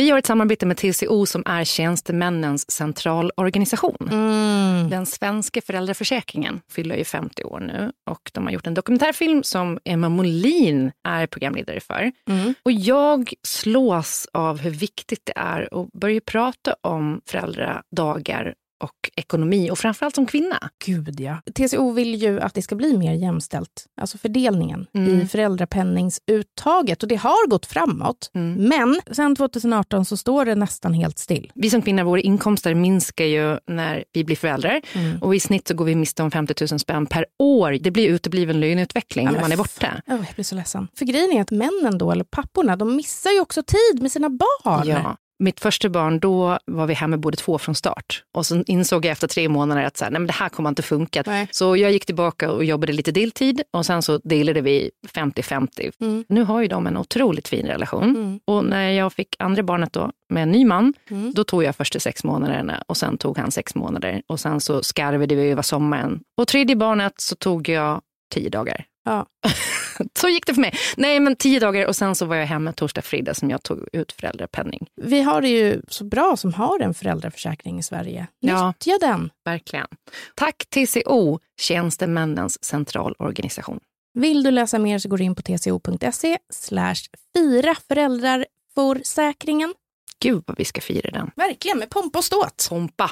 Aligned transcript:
Vi 0.00 0.10
har 0.10 0.18
ett 0.18 0.26
samarbete 0.26 0.66
med 0.66 0.76
TCO 0.76 1.26
som 1.26 1.42
är 1.46 1.64
tjänstemännens 1.64 2.70
centralorganisation. 2.70 4.08
Mm. 4.10 4.90
Den 4.90 5.06
svenska 5.06 5.60
föräldraförsäkringen 5.60 6.60
fyller 6.70 6.96
ju 6.96 7.04
50 7.04 7.44
år 7.44 7.60
nu 7.60 7.92
och 8.10 8.30
de 8.34 8.44
har 8.44 8.52
gjort 8.52 8.66
en 8.66 8.74
dokumentärfilm 8.74 9.42
som 9.42 9.78
Emma 9.84 10.08
Molin 10.08 10.92
är 11.08 11.26
programledare 11.26 11.80
för. 11.80 12.12
Mm. 12.28 12.54
Och 12.62 12.72
jag 12.72 13.32
slås 13.46 14.28
av 14.32 14.58
hur 14.58 14.70
viktigt 14.70 15.20
det 15.24 15.32
är 15.36 15.80
att 15.80 15.92
börja 15.92 16.20
prata 16.20 16.76
om 16.80 17.20
föräldradagar 17.26 18.54
och 18.80 19.10
ekonomi 19.16 19.70
och 19.70 19.78
framförallt 19.78 20.14
som 20.14 20.26
kvinna. 20.26 20.70
Gud 20.84 21.20
ja. 21.20 21.36
TCO 21.54 21.90
vill 21.92 22.14
ju 22.14 22.40
att 22.40 22.54
det 22.54 22.62
ska 22.62 22.74
bli 22.74 22.96
mer 22.98 23.12
jämställt, 23.12 23.86
alltså 24.00 24.18
fördelningen 24.18 24.86
Mm. 24.94 25.20
i 25.20 25.26
föräldrapenningsuttaget 25.26 27.02
och 27.02 27.08
det 27.08 27.16
har 27.16 27.48
gått 27.48 27.66
framåt. 27.66 28.30
Mm. 28.34 28.68
Men 28.68 29.00
sen 29.10 29.36
2018 29.36 30.04
så 30.04 30.16
står 30.16 30.44
det 30.44 30.54
nästan 30.54 30.94
helt 30.94 31.18
still. 31.18 31.52
Vi 31.54 31.70
som 31.70 31.82
kvinnor, 31.82 32.02
våra 32.04 32.20
inkomster 32.20 32.74
minskar 32.74 33.24
ju 33.24 33.58
när 33.66 34.04
vi 34.12 34.24
blir 34.24 34.36
föräldrar 34.36 34.80
och 35.20 35.34
i 35.34 35.40
snitt 35.40 35.68
så 35.68 35.74
går 35.74 35.84
vi 35.84 35.94
miste 35.94 36.22
om 36.22 36.30
50 36.30 36.54
000 36.70 36.78
spänn 36.80 37.06
per 37.06 37.26
år. 37.38 37.70
Det 37.80 37.90
blir 37.90 38.08
utebliven 38.08 38.60
löneutveckling 38.60 39.24
när 39.32 39.40
man 39.40 39.52
är 39.52 39.56
borta. 39.56 40.02
Oh, 40.06 40.14
jag 40.26 40.34
blir 40.34 40.44
så 40.44 40.54
ledsen. 40.54 40.88
För 40.98 41.04
grejen 41.04 41.30
är 41.32 41.40
att 41.40 41.50
männen 41.50 41.98
då, 41.98 42.12
eller 42.12 42.24
papporna, 42.24 42.76
de 42.76 42.96
missar 42.96 43.30
ju 43.30 43.40
också 43.40 43.62
tid 43.62 44.02
med 44.02 44.12
sina 44.12 44.28
barn. 44.30 44.88
Ja. 44.88 45.16
Mitt 45.40 45.60
första 45.60 45.88
barn, 45.88 46.18
då 46.20 46.58
var 46.66 46.86
vi 46.86 46.94
hemma 46.94 47.16
båda 47.16 47.36
två 47.36 47.58
från 47.58 47.74
start. 47.74 48.24
Och 48.34 48.46
så 48.46 48.62
insåg 48.66 49.04
jag 49.04 49.12
efter 49.12 49.28
tre 49.28 49.48
månader 49.48 49.82
att 49.82 49.96
så 49.96 50.04
här, 50.04 50.10
nej, 50.12 50.20
men 50.20 50.26
det 50.26 50.32
här 50.32 50.48
kommer 50.48 50.68
inte 50.68 50.82
funka. 50.82 51.22
Nej. 51.26 51.48
Så 51.50 51.76
jag 51.76 51.92
gick 51.92 52.06
tillbaka 52.06 52.50
och 52.50 52.64
jobbade 52.64 52.92
lite 52.92 53.12
deltid 53.12 53.62
och 53.72 53.86
sen 53.86 54.02
så 54.02 54.18
delade 54.24 54.60
vi 54.60 54.90
50-50. 55.08 55.92
Mm. 56.00 56.24
Nu 56.28 56.42
har 56.42 56.60
ju 56.62 56.68
de 56.68 56.86
en 56.86 56.96
otroligt 56.96 57.48
fin 57.48 57.66
relation. 57.66 58.02
Mm. 58.04 58.40
Och 58.44 58.64
när 58.64 58.90
jag 58.90 59.12
fick 59.12 59.36
andra 59.38 59.62
barnet 59.62 59.92
då 59.92 60.10
med 60.32 60.42
en 60.42 60.50
ny 60.50 60.64
man, 60.64 60.94
Mm. 61.10 61.32
då 61.34 61.44
tog 61.44 61.64
jag 61.64 61.76
första 61.76 61.98
sex 62.00 62.24
månaderna 62.24 62.82
och 62.86 62.96
sen 62.96 63.18
tog 63.18 63.38
han 63.38 63.50
sex 63.50 63.74
månader. 63.74 64.22
Och 64.26 64.40
sen 64.40 64.60
så 64.60 64.82
skarvade 64.82 65.34
vi 65.34 65.50
över 65.50 65.62
sommaren. 65.62 66.20
Och 66.36 66.48
tredje 66.48 66.76
barnet 66.76 67.12
så 67.16 67.34
tog 67.36 67.68
jag 67.68 68.00
tio 68.34 68.50
dagar. 68.50 68.84
Ja. 69.10 69.26
så 70.18 70.28
gick 70.28 70.46
det 70.46 70.54
för 70.54 70.60
mig. 70.60 70.74
Nej, 70.96 71.20
men 71.20 71.36
tio 71.36 71.60
dagar 71.60 71.86
och 71.86 71.96
sen 71.96 72.14
så 72.14 72.26
var 72.26 72.36
jag 72.36 72.46
hemma 72.46 72.72
torsdag, 72.72 73.02
fredag 73.02 73.34
som 73.34 73.50
jag 73.50 73.62
tog 73.62 73.88
ut 73.92 74.12
föräldrapenning. 74.12 74.88
Vi 74.96 75.22
har 75.22 75.40
det 75.42 75.48
ju 75.48 75.82
så 75.88 76.04
bra 76.04 76.36
som 76.36 76.54
har 76.54 76.80
en 76.80 76.94
föräldraförsäkring 76.94 77.78
i 77.78 77.82
Sverige. 77.82 78.26
Ja. 78.40 78.66
Nyttja 78.66 78.98
den. 79.00 79.30
Verkligen. 79.44 79.86
Tack 80.34 80.56
TCO, 80.70 81.38
Tjänstemännens 81.60 82.64
centralorganisation. 82.64 83.80
Vill 84.14 84.42
du 84.42 84.50
läsa 84.50 84.78
mer 84.78 84.98
så 84.98 85.08
går 85.08 85.18
du 85.18 85.24
in 85.24 85.34
på 85.34 85.42
tco.se 85.42 86.38
slash 86.52 86.94
fira 87.34 87.74
föräldrar 87.88 88.46
försäkringen. 88.74 89.74
Gud 90.18 90.44
vad 90.46 90.58
vi 90.58 90.64
ska 90.64 90.80
fira 90.80 91.10
den. 91.10 91.30
Verkligen, 91.36 91.78
med 91.78 91.90
pompa 91.90 92.18
och 92.18 92.24
ståt. 92.24 92.66
Pompa. 92.68 93.10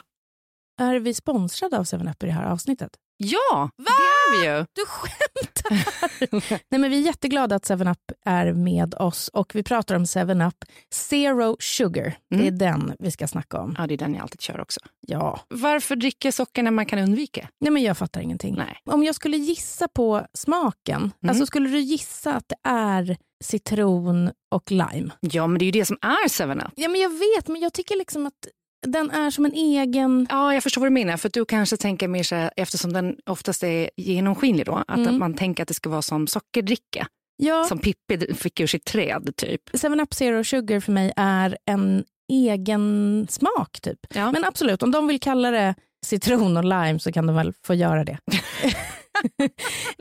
Är 0.80 0.94
vi 0.94 1.14
sponsrade 1.14 1.78
av 1.78 1.84
7up 1.84 2.22
i 2.22 2.26
det 2.26 2.32
här 2.32 2.44
avsnittet? 2.44 2.90
Ja, 3.16 3.70
det 3.76 3.84
är 4.36 4.40
vi 4.40 4.46
ju. 4.58 4.66
Du 4.72 4.84
skämtar! 4.86 6.58
Nej, 6.70 6.80
men 6.80 6.90
vi 6.90 6.98
är 6.98 7.02
jätteglada 7.06 7.56
att 7.56 7.64
7up 7.70 7.96
är 8.26 8.52
med 8.52 8.94
oss 8.94 9.28
och 9.28 9.54
vi 9.54 9.62
pratar 9.62 9.94
om 9.94 10.04
7up 10.04 10.64
Zero 10.94 11.56
Sugar. 11.60 12.14
Det 12.30 12.36
är 12.36 12.40
Mm. 12.40 12.58
den 12.58 12.92
vi 12.98 13.10
ska 13.10 13.28
snacka 13.28 13.58
om. 13.60 13.74
Ja, 13.78 13.86
det 13.86 13.94
är 13.94 13.98
den 13.98 14.14
jag 14.14 14.22
alltid 14.22 14.40
kör 14.40 14.60
också. 14.60 14.80
Ja, 15.06 15.40
Varför 15.48 15.96
dricka 15.96 16.32
socker 16.32 16.62
när 16.62 16.70
man 16.70 16.86
kan 16.86 16.98
undvika? 16.98 17.48
Nej, 17.60 17.70
men 17.72 17.82
jag 17.82 17.98
fattar 17.98 18.20
ingenting. 18.20 18.54
Nej. 18.54 18.78
Om 18.84 19.04
jag 19.04 19.14
skulle 19.14 19.36
gissa 19.36 19.88
på 19.88 20.26
smaken, 20.34 20.96
Mm. 21.00 21.12
alltså 21.28 21.46
skulle 21.46 21.68
du 21.70 21.78
gissa 21.80 22.34
att 22.34 22.48
det 22.48 22.68
är 22.68 23.16
citron 23.44 24.30
och 24.54 24.70
lime? 24.70 25.10
Ja, 25.20 25.46
men 25.46 25.58
det 25.58 25.62
är 25.64 25.66
ju 25.66 25.72
det 25.72 25.84
som 25.84 25.98
är 26.02 26.28
7up. 26.28 26.70
Ja, 26.76 26.88
men 26.88 27.00
jag 27.00 27.10
vet, 27.10 27.48
men 27.48 27.60
jag 27.60 27.72
tycker 27.72 27.96
liksom 27.96 28.26
att 28.26 28.32
den 28.86 29.10
är 29.10 29.30
som 29.30 29.44
en 29.44 29.52
egen... 29.52 30.26
Ja, 30.30 30.54
jag 30.54 30.62
förstår 30.62 30.80
vad 30.80 30.86
du 30.90 30.94
menar. 30.94 31.16
För 31.16 31.28
du 31.32 31.44
kanske 31.44 31.76
tänker 31.76 32.08
mer 32.08 32.22
så 32.22 32.34
här, 32.34 32.50
eftersom 32.56 32.92
den 32.92 33.16
oftast 33.26 33.62
är 33.64 33.90
genomskinlig 33.96 34.66
då, 34.66 34.84
att 34.88 34.98
Mm. 34.98 35.18
man 35.18 35.34
tänker 35.34 35.62
att 35.62 35.68
det 35.68 35.74
ska 35.74 35.90
vara 35.90 36.02
som 36.02 36.26
sockerdricka. 36.26 37.06
Ja, 37.36 37.64
Som 37.64 37.78
Pippi 37.78 38.34
fick 38.34 38.60
ur 38.60 38.66
sitt 38.66 38.84
träd 38.84 39.30
typ. 39.36 39.62
7up 39.72 40.14
Zero 40.14 40.44
Sugar 40.44 40.80
för 40.80 40.92
mig 40.92 41.12
är 41.16 41.58
en 41.66 42.04
egen 42.32 43.26
smak 43.30 43.80
typ. 43.82 43.98
Ja. 44.14 44.32
Men 44.32 44.44
absolut, 44.44 44.82
om 44.82 44.90
de 44.90 45.06
vill 45.06 45.20
kalla 45.20 45.50
det 45.50 45.74
citron 46.06 46.56
och 46.56 46.64
lime 46.64 46.98
så 46.98 47.12
kan 47.12 47.26
de 47.26 47.36
väl 47.36 47.52
få 47.66 47.74
göra 47.74 48.04
det. 48.04 48.18
Nej, 49.38 49.50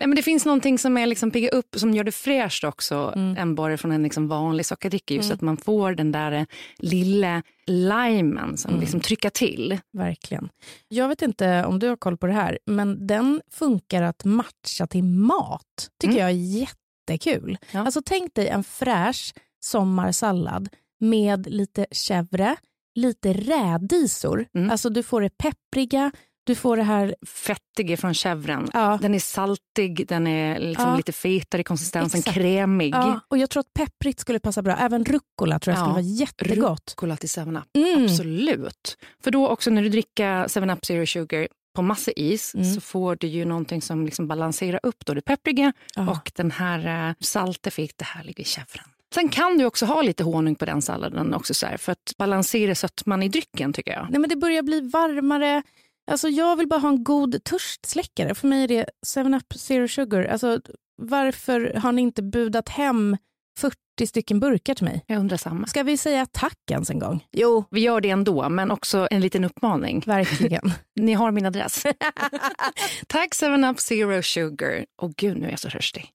men 0.08 0.16
det 0.16 0.22
finns 0.24 0.46
någonting 0.46 0.78
som 0.80 0.98
är 0.98 1.06
liksom 1.06 1.32
pigga 1.32 1.50
upp 1.50 1.76
som 1.76 1.94
gör 1.94 2.04
det 2.04 2.12
fräscht 2.12 2.64
också 2.64 3.14
Mm. 3.16 3.38
än 3.38 3.56
bara 3.56 3.78
från 3.78 3.92
en 3.92 4.04
liksom 4.04 4.28
vanlig 4.28 4.66
sockerdricka. 4.66 5.14
Just 5.14 5.32
att 5.32 5.42
man 5.42 5.58
får 5.58 5.92
den 5.94 6.12
där 6.12 6.32
eh, 6.32 6.46
lilla 6.78 7.44
limen 7.68 8.58
som 8.58 8.70
Mm. 8.70 8.82
liksom 8.82 9.00
trycker 9.00 9.30
till. 9.30 9.78
Verkligen. 9.94 10.50
Jag 10.88 11.08
vet 11.08 11.22
inte 11.22 11.66
om 11.66 11.80
du 11.80 11.88
har 11.90 11.96
koll 11.96 12.18
på 12.18 12.28
det 12.28 12.34
här, 12.34 12.60
men 12.66 13.08
den 13.08 13.42
funkar 13.52 14.02
att 14.04 14.26
matcha 14.26 14.88
till 14.88 15.04
mat. 15.04 15.64
tycker 16.02 16.14
Mm. 16.14 16.22
jag 16.22 16.30
är 16.30 16.68
jättekul. 17.10 17.58
Ja. 17.72 17.80
Alltså 17.80 18.02
tänk 18.06 18.34
dig 18.36 18.48
en 18.48 18.64
fräsch 18.64 19.34
sommarsallad 19.60 20.70
med 21.00 21.48
lite 21.48 21.86
chèvre, 21.92 22.56
lite 22.96 23.34
rädisor. 23.34 24.46
Mm. 24.56 24.70
Alltså 24.70 24.90
du 24.90 25.04
får 25.04 25.22
det 25.22 25.30
peppriga, 25.38 26.12
du 26.48 26.56
får 26.56 26.78
det 26.78 26.84
här... 26.84 27.16
Fettig 27.26 28.00
från 28.00 28.14
chèvren. 28.14 28.70
Ja, 28.74 29.00
Den 29.02 29.16
är 29.16 29.20
saltig, 29.20 30.08
den 30.08 30.28
är 30.28 30.60
liksom 30.60 30.90
Ja. 30.90 30.98
lite 30.98 31.12
fetare 31.12 31.62
i 31.62 31.64
konsistensen, 31.64 32.20
Exakt. 32.20 32.38
krämig. 32.38 32.94
ja, 32.94 33.20
och 33.28 33.38
jag 33.38 33.50
tror 33.50 33.62
att 33.62 33.74
pepprigt 33.74 34.20
skulle 34.20 34.40
passa 34.40 34.62
bra. 34.62 34.76
Även 34.78 35.06
rucola 35.06 35.60
tror 35.60 35.76
jag 35.76 35.82
Ja. 35.82 35.86
skulle 35.86 35.94
vara 35.94 36.02
jättegott. 36.20 36.92
Rucola 36.98 37.18
till 37.18 37.30
7up. 37.30 37.64
Mm. 37.74 38.04
Absolut. 38.04 38.98
För 39.24 39.32
då 39.32 39.48
också 39.48 39.70
när 39.70 39.82
du 39.82 39.90
dricker 39.90 40.48
7up 40.48 40.86
Zero 40.86 41.06
Sugar 41.06 41.48
på 41.76 41.82
massa 41.82 42.12
is 42.12 42.56
Mm. 42.56 42.74
så 42.74 42.82
får 42.82 43.16
du 43.16 43.28
ju 43.28 43.46
någonting 43.46 43.82
som 43.82 44.06
liksom 44.06 44.28
balanserar 44.28 44.80
upp 44.84 45.06
då 45.06 45.14
det 45.14 45.22
peppriga 45.22 45.74
och 46.10 46.32
den 46.36 46.52
här 46.52 47.10
uh, 47.10 47.16
salta 47.20 47.72
fick 47.72 47.98
det 47.98 48.06
härliga 48.06 48.42
i 48.42 48.44
chèvren. 48.44 48.88
Sen 49.14 49.30
kan 49.30 49.58
du 49.58 49.66
också 49.66 49.86
ha 49.86 50.02
lite 50.02 50.24
honung 50.24 50.56
på 50.56 50.66
den 50.66 50.82
salladen 50.82 51.34
också 51.34 51.54
så 51.54 51.66
här, 51.66 51.78
för 51.78 51.92
att 51.92 52.14
balansera 52.18 52.76
sötman 52.76 53.24
i 53.24 53.30
drycken 53.30 53.74
tycker 53.74 53.92
jag. 53.92 54.08
Nej, 54.10 54.20
men 54.20 54.30
det 54.30 54.36
börjar 54.36 54.62
bli 54.62 54.82
varmare. 54.82 55.64
Alltså, 56.12 56.30
jag 56.30 56.56
vill 56.56 56.68
bara 56.68 56.80
ha 56.80 56.90
en 56.90 57.04
god 57.04 57.44
törstsläckare. 57.44 58.36
För 58.36 58.48
mig 58.48 58.64
är 58.64 58.68
det 58.68 58.86
7up 59.16 59.54
Zero 59.56 59.88
Sugar. 59.88 60.24
Alltså, 60.24 60.60
varför 61.02 61.74
har 61.74 61.92
ni 61.92 62.02
inte 62.02 62.24
budat 62.24 62.70
hem 62.70 63.18
40 63.60 63.76
stycken 64.08 64.40
burkar 64.40 64.74
till 64.74 64.86
mig? 64.86 65.04
Jag 65.08 65.20
undrar 65.20 65.38
samma. 65.38 65.68
Ska 65.68 65.84
vi 65.84 65.98
säga 65.98 66.26
tack 66.32 66.58
ens 66.72 66.90
en 66.90 67.00
gång? 67.00 67.26
Jo, 67.32 67.64
Vi 67.72 67.82
gör 67.82 68.02
det 68.02 68.10
ändå, 68.10 68.50
men 68.50 68.72
också 68.72 69.08
en 69.12 69.22
liten 69.22 69.44
uppmaning. 69.44 70.04
verkligen. 70.06 70.72
Ni 71.00 71.14
har 71.14 71.32
min 71.32 71.46
adress. 71.46 71.84
Tack 73.08 73.34
7up 73.36 73.80
Zero 73.80 74.22
Sugar. 74.24 74.86
Och 75.02 75.16
gud, 75.16 75.38
nu 75.38 75.46
är 75.48 75.52
jag 75.52 75.60
så 75.60 75.70
törstig. 75.70 76.10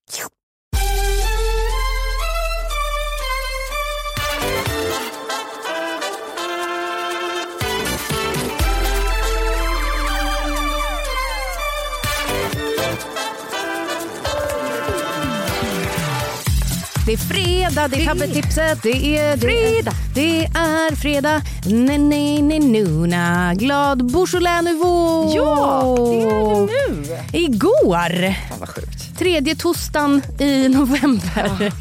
Det 17.07 17.13
är 17.13 17.17
fredag, 17.17 17.89
det 17.89 18.03
är 18.03 18.07
tabbetipset, 18.07 18.83
det 18.83 19.19
är 19.19 19.37
fredag. 19.37 19.93
Det 20.15 20.45
är 20.45 20.97
fredag, 20.97 21.43
nej 21.67 21.99
nej 21.99 22.43
nej 22.43 22.61
nuna. 22.61 23.55
Glad 23.55 24.13
Beaujolais 24.13 24.65
Nouveau. 24.65 25.33
Ja, 25.37 25.97
det 25.99 26.23
är 26.23 26.27
det 26.55 26.67
nu. 26.67 27.19
Igår. 27.33 28.33
Fan 28.49 28.61
vad 28.61 28.69
sjukt. 28.69 29.19
Tredje 29.19 29.55
torsdagen 29.55 30.23
i 30.39 30.69
november. 30.69 31.73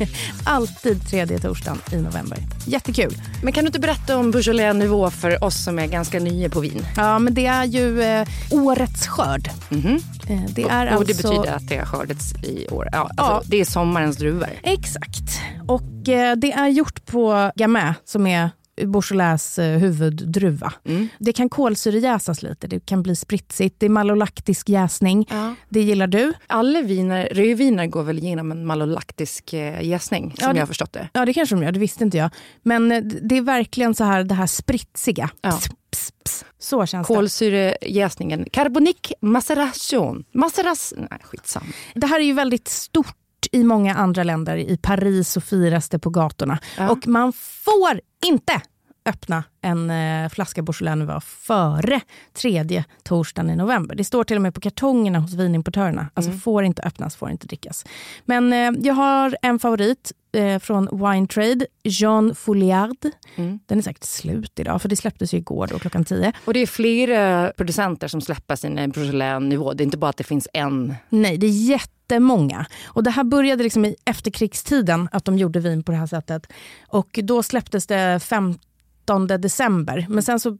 Alltid 0.43 1.09
tredje 1.09 1.39
torsdagen 1.39 1.79
i 1.91 1.95
november. 1.95 2.37
Jättekul. 2.65 3.13
Men 3.43 3.53
kan 3.53 3.63
du 3.63 3.67
inte 3.67 3.79
berätta 3.79 4.17
om 4.17 4.31
Beaujolais 4.31 4.75
Nivå 4.75 5.09
för 5.09 5.43
oss 5.43 5.63
som 5.63 5.79
är 5.79 5.87
ganska 5.87 6.19
nya 6.19 6.49
på 6.49 6.59
vin? 6.59 6.85
Ja, 6.97 7.19
men 7.19 7.33
det 7.33 7.45
är 7.45 7.65
ju 7.65 8.01
eh, 8.01 8.27
årets 8.51 9.07
skörd. 9.07 9.49
Mhm. 9.69 9.95
Eh, 9.95 10.01
det 10.27 10.61
är 10.63 10.93
och, 10.93 10.99
och 10.99 11.05
det 11.05 11.11
alltså... 11.13 11.29
betyder 11.29 11.55
att 11.55 11.67
det 11.67 11.77
har 11.77 11.85
skördats 11.85 12.33
i 12.43 12.67
år. 12.67 12.87
Ja, 12.91 12.97
alltså, 12.99 13.13
Ja. 13.17 13.41
Det 13.45 13.57
är 13.61 13.65
sommarens 13.65 14.17
druvor. 14.17 14.49
Exakt. 14.63 15.39
Och 15.67 16.09
eh, 16.09 16.35
det 16.35 16.51
är 16.51 16.67
gjort 16.67 17.05
på 17.05 17.51
Gamay 17.55 17.93
som 18.05 18.27
är 18.27 18.49
Beaujolais 18.85 19.59
eh, 19.59 19.77
huvuddruva. 19.79 20.73
Mm. 20.85 21.07
Det 21.19 21.33
kan 21.33 21.49
kolsyrejäsas 21.49 22.43
lite, 22.43 22.67
det 22.67 22.85
kan 22.85 23.03
bli 23.03 23.15
spritsigt, 23.15 23.75
det 23.79 23.85
är 23.85 23.89
malolaktisk 23.89 24.69
jäsning. 24.69 25.27
Ja. 25.29 25.55
Det 25.69 25.81
gillar 25.81 26.07
du? 26.07 26.33
Alla 26.47 26.81
viner, 26.81 27.29
rödviner 27.31 27.87
går 27.87 28.03
väl 28.03 28.19
igenom 28.19 28.51
en 28.51 28.65
malolaktisk 28.65 29.53
eh, 29.53 29.81
jäsning 29.81 30.23
som 30.39 30.47
Ja, 30.47 30.53
det- 30.53 30.57
jag 30.59 30.61
har 30.61 30.67
förstått 30.67 30.93
det. 30.93 31.09
Ja, 31.13 31.25
det 31.25 31.33
kanske 31.33 31.55
de 31.55 31.63
gör, 31.63 31.71
det 31.71 31.79
visste 31.79 32.03
inte 32.03 32.17
jag. 32.17 32.29
Men 32.63 32.91
eh, 32.91 33.01
det 33.03 33.37
är 33.37 33.41
verkligen 33.41 33.95
så 33.95 34.03
här 34.03 34.23
det 34.23 34.35
här 34.35 34.47
spritsiga. 34.47 35.29
Ja. 35.41 35.59
Pss, 35.91 36.11
pss. 36.23 36.45
Så 36.59 36.85
känns. 36.85 37.07
Kolsyrejäsningen. 37.07 38.45
Carbonic 38.51 38.97
maceration. 39.21 40.23
Maceras... 40.31 40.93
Nej, 40.97 41.19
skitsamma. 41.23 41.65
Det 41.95 42.07
här 42.07 42.19
är 42.19 42.23
ju 42.23 42.33
väldigt 42.33 42.67
stort 42.67 43.15
i 43.51 43.63
många 43.63 43.95
andra 43.95 44.23
länder. 44.23 44.57
I 44.57 44.77
Paris 44.77 45.29
så 45.29 45.41
firas 45.41 45.89
det 45.89 45.99
på 45.99 46.09
gatorna. 46.09 46.59
Ja. 46.77 46.89
Och 46.89 47.07
man 47.07 47.33
får 47.33 48.01
inte 48.25 48.61
öppna 49.05 49.43
en 49.61 49.89
eh, 49.89 50.29
flaska 50.29 50.61
Beaujolais 50.61 50.97
Nouveau 50.97 51.19
före 51.19 52.01
tredje 52.33 52.85
torsdagen 53.03 53.49
i 53.49 53.55
november. 53.55 53.95
Det 53.95 54.03
står 54.03 54.23
till 54.23 54.35
och 54.35 54.41
med 54.41 54.53
på 54.53 54.61
kartongerna 54.61 55.19
hos 55.19 55.33
vinimportörerna. 55.33 56.09
Alltså 56.13 56.31
får 56.31 56.63
inte 56.63 56.81
öppnas, 56.81 57.15
får 57.15 57.31
inte 57.31 57.47
drickas. 57.47 57.85
Men 58.25 58.53
eh, 58.53 58.71
jag 58.81 58.93
har 58.93 59.37
en 59.41 59.59
favorit 59.59 60.11
eh, 60.31 60.59
från 60.59 60.89
Wine 60.91 61.27
Trade, 61.27 61.65
Jean 61.83 62.35
Fouliard. 62.35 63.05
Mm. 63.35 63.59
Den 63.65 63.77
är 63.77 63.81
säkert 63.81 64.03
slut 64.03 64.59
idag, 64.59 64.81
för 64.81 64.89
det 64.89 64.95
släpptes 64.95 65.33
ju 65.33 65.37
igår 65.37 65.67
då, 65.67 65.79
klockan 65.79 66.05
10. 66.05 66.33
Och 66.45 66.53
det 66.53 66.59
är 66.59 66.67
flera 66.67 67.51
producenter 67.57 68.07
som 68.07 68.21
släpper 68.21 68.55
sin 68.55 68.77
eh, 68.77 68.87
Beaujolais-nivå. 68.87 69.73
Det 69.73 69.83
är 69.83 69.85
inte 69.85 69.97
bara 69.97 70.09
att 70.09 70.17
det 70.17 70.23
finns 70.23 70.47
en. 70.53 70.95
Nej, 71.09 71.37
det 71.37 71.47
är 71.47 71.69
jättemånga. 71.69 72.65
Och 72.85 73.03
det 73.03 73.11
här 73.11 73.23
började 73.23 73.63
liksom 73.63 73.85
i 73.85 73.95
efterkrigstiden, 74.05 75.09
att 75.11 75.25
de 75.25 75.37
gjorde 75.37 75.59
vin 75.59 75.83
på 75.83 75.91
det 75.91 75.97
här 75.97 76.07
sättet. 76.07 76.47
Och 76.87 77.19
då 77.23 77.43
släpptes 77.43 77.87
det 77.87 78.19
15 78.19 79.27
december. 79.27 80.05
Men 80.09 80.23
sen 80.23 80.39
så 80.39 80.57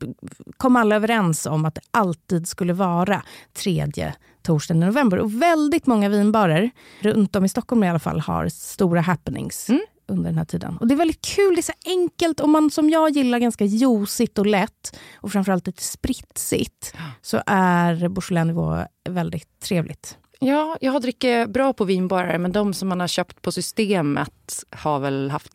kom 0.58 0.76
alla 0.76 0.96
överens 0.96 1.46
om 1.46 1.66
att 1.66 1.76
det 1.76 1.82
alltid 1.92 2.48
skulle 2.48 2.74
vara 2.74 3.24
tredje 3.54 4.16
torsdagen 4.44 4.84
i 4.84 4.86
november. 4.86 5.20
Och 5.20 5.42
väldigt 5.42 5.88
många 5.88 6.10
vinbarer, 6.10 6.72
runt 7.00 7.36
om 7.36 7.46
i 7.46 7.50
Stockholm 7.50 7.84
i 7.84 7.90
alla 7.90 8.00
fall, 8.00 8.20
har 8.20 8.50
stora 8.50 9.02
happenings. 9.02 9.70
under 10.08 10.30
den 10.30 10.38
här 10.38 10.46
tiden. 10.46 10.78
Och 10.78 10.88
Det 10.88 10.94
är 10.94 10.98
väldigt 10.98 11.26
kul, 11.26 11.56
det 11.56 11.60
är 11.60 11.64
så 11.64 11.74
enkelt. 11.86 12.40
Om 12.40 12.52
man 12.52 12.72
som 12.72 12.90
jag 12.90 13.10
gillar 13.10 13.40
ganska 13.40 13.66
juicigt 13.66 14.38
och 14.38 14.46
lätt 14.46 15.00
och 15.16 15.32
framförallt 15.32 15.68
lite 15.68 15.84
spritsigt 15.84 16.96
så 17.22 17.42
är 17.46 18.44
Nouveau 18.46 18.86
väldigt 19.10 19.60
trevligt. 19.60 20.18
Ja, 20.44 20.78
jag 20.82 20.92
har 20.92 21.00
drickit 21.00 21.50
bra 21.50 21.74
på 21.74 21.86
vinbarer 21.86 22.38
men 22.38 22.52
de 22.52 22.74
som 22.74 22.90
man 22.90 23.00
har 23.00 23.08
köpt 23.08 23.42
på 23.42 23.52
systemet 23.52 24.64
har 24.70 25.00
väl 25.00 25.30
haft 25.32 25.52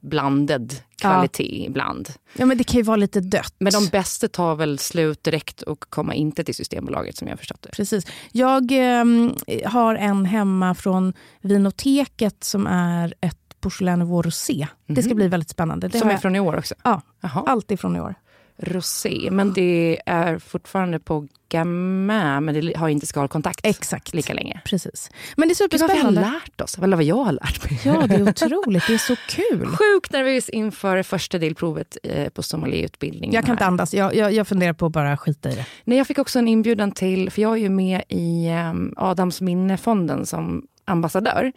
blandad 0.00 0.74
kvalitet 1.00 1.64
ibland. 1.66 2.08
Ja, 2.36 2.46
men 2.46 2.58
det 2.58 2.64
kan 2.64 2.76
ju 2.76 2.82
vara 2.82 2.96
lite 2.96 3.20
dött. 3.20 3.54
Men 3.58 3.72
de 3.72 3.86
bästa 3.86 4.28
tar 4.28 4.54
väl 4.54 4.78
slut 4.78 5.24
direkt 5.24 5.62
och 5.62 5.80
kommer 5.90 6.14
inte 6.14 6.44
till 6.44 6.54
Systembolaget 6.54 7.16
som 7.16 7.28
jag 7.28 7.38
förstått 7.38 7.62
det. 7.62 7.70
Precis. 7.70 8.06
Jag 8.32 8.72
ehm, 8.72 9.34
har 9.64 9.94
en 9.94 10.24
hemma 10.24 10.74
från 10.74 11.12
Vinoteket 11.40 12.44
som 12.44 12.66
är 12.66 13.14
ett 13.20 13.38
Beaujolais 13.60 13.98
Nouveau 13.98 14.22
Rosé. 14.22 14.66
Det 14.86 15.02
ska 15.02 15.14
bli 15.14 15.28
väldigt 15.28 15.50
spännande. 15.50 15.88
Det 15.88 15.98
Som 15.98 16.08
är 16.08 16.12
jag- 16.12 16.22
från 16.22 16.36
i 16.36 16.40
år 16.40 16.56
också. 16.58 16.74
Ja, 16.84 17.00
Jaha. 17.20 17.44
allt 17.46 17.70
ifrån 17.70 17.96
i 17.96 18.00
år. 18.00 18.14
Rosé, 18.56 19.28
men 19.30 19.52
det 19.52 20.00
är 20.06 20.38
fortfarande 20.38 20.98
på 20.98 21.28
Gamay 21.48 22.40
men 22.40 22.54
det 22.54 22.76
har 22.76 22.88
inte 22.88 23.06
skalkontakt 23.06 23.60
Exakt. 23.66 24.14
lika 24.14 24.34
länge. 24.34 24.60
Precis. 24.64 25.10
Men 25.36 25.48
det 25.48 25.60
är 25.60 25.68
Gud, 25.68 25.80
vad 25.80 25.90
vi 25.90 25.96
har 25.96 26.02
superspännande. 26.02 26.20
lärt 26.20 26.60
oss, 26.60 26.78
eller 26.78 26.96
vad 26.96 27.04
jag 27.04 27.24
har 27.24 27.32
lärt 27.32 27.70
mig. 27.70 27.80
Ja, 27.84 28.06
det 28.06 28.14
är 28.14 28.28
otroligt. 28.28 28.86
Det 28.86 28.94
är 28.94 28.98
så 28.98 29.16
kul. 29.28 29.66
Sjukt 29.78 30.12
nervös 30.12 30.48
inför 30.48 31.02
första 31.02 31.38
delprovet 31.38 31.96
eh, 32.02 32.28
på 32.28 32.42
sommelierutbildningen. 32.42 33.34
Jag 33.34 33.44
kan 33.44 33.52
inte 33.52 33.64
här. 33.64 33.70
andas. 33.70 33.94
Jag, 33.94 34.14
jag, 34.14 34.32
jag 34.32 34.48
funderar 34.48 34.72
på 34.72 34.86
att 34.86 34.92
bara 34.92 35.16
skita 35.16 35.50
i 35.50 35.54
det. 35.54 35.66
Nej, 35.84 35.98
jag 35.98 36.06
fick 36.06 36.18
också 36.18 36.38
en 36.38 36.48
inbjudan 36.48 36.92
till, 36.92 37.30
för 37.30 37.42
jag 37.42 37.52
är 37.52 37.60
ju 37.60 37.68
med 37.68 38.02
i 38.08 38.46
eh, 38.46 38.74
Adams 38.96 39.40
minnefonden 39.40 40.26
som 40.26 40.66
ambassadör. 40.84 41.52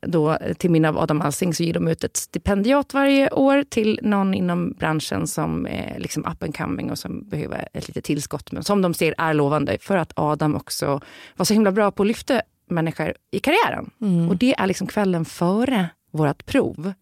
Då, 0.00 0.32
eh, 0.32 0.54
till 0.54 0.70
minne 0.70 0.88
av 0.88 0.98
Adam 0.98 1.20
Alsing 1.20 1.54
så 1.54 1.62
ger 1.62 1.74
de 1.74 1.88
ut 1.88 2.04
ett 2.04 2.16
stipendiat 2.16 2.94
varje 2.94 3.30
år 3.30 3.64
till 3.68 4.00
någon 4.02 4.34
inom 4.34 4.72
branschen 4.78 5.26
som 5.26 5.66
är 5.66 5.98
liksom 5.98 6.24
up 6.26 6.42
and 6.42 6.56
coming 6.56 6.90
och 6.90 6.98
som 6.98 7.28
behöver 7.28 7.68
ett 7.72 7.88
litet 7.88 8.04
tillskott. 8.04 8.52
Men 8.52 8.64
som 8.64 8.82
de 8.82 8.94
ser 8.94 9.14
är 9.18 9.34
lovande 9.34 9.78
för 9.80 9.96
att 9.96 10.12
Adam 10.16 10.54
också 10.56 11.00
var 11.36 11.44
så 11.44 11.54
himla 11.54 11.72
bra 11.72 11.90
på 11.90 12.02
att 12.02 12.06
lyfta 12.06 12.42
människor 12.68 13.14
i 13.30 13.40
karriären. 13.40 13.90
Och 14.30 14.36
det 14.36 14.54
är 14.58 14.66
liksom 14.66 14.86
kvällen 14.86 15.24
före 15.24 15.88
vårt 16.10 16.46
prov. 16.46 16.92